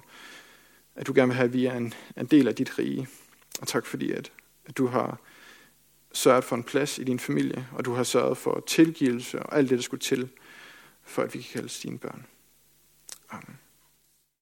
at 0.96 1.06
du 1.06 1.12
gerne 1.14 1.28
vil 1.28 1.36
have, 1.36 1.44
at 1.44 1.52
vi 1.52 1.66
er 1.66 1.76
en, 1.76 1.94
en 2.16 2.26
del 2.26 2.48
af 2.48 2.54
dit 2.54 2.78
rige. 2.78 3.08
Og 3.60 3.68
tak 3.68 3.86
fordi, 3.86 4.12
at, 4.12 4.32
at 4.66 4.76
du 4.76 4.86
har 4.86 5.20
sørget 6.12 6.44
for 6.44 6.56
en 6.56 6.64
plads 6.64 6.98
i 6.98 7.04
din 7.04 7.18
familie, 7.18 7.68
og 7.72 7.84
du 7.84 7.92
har 7.92 8.02
sørget 8.02 8.38
for 8.38 8.64
tilgivelse 8.66 9.42
og 9.42 9.56
alt 9.58 9.70
det, 9.70 9.78
der 9.78 9.82
skulle 9.82 10.00
til, 10.00 10.30
for 11.02 11.22
at 11.22 11.34
vi 11.34 11.40
kan 11.40 11.52
kaldes 11.52 11.80
dine 11.80 11.98
børn. 11.98 12.26
Amen. 13.30 13.58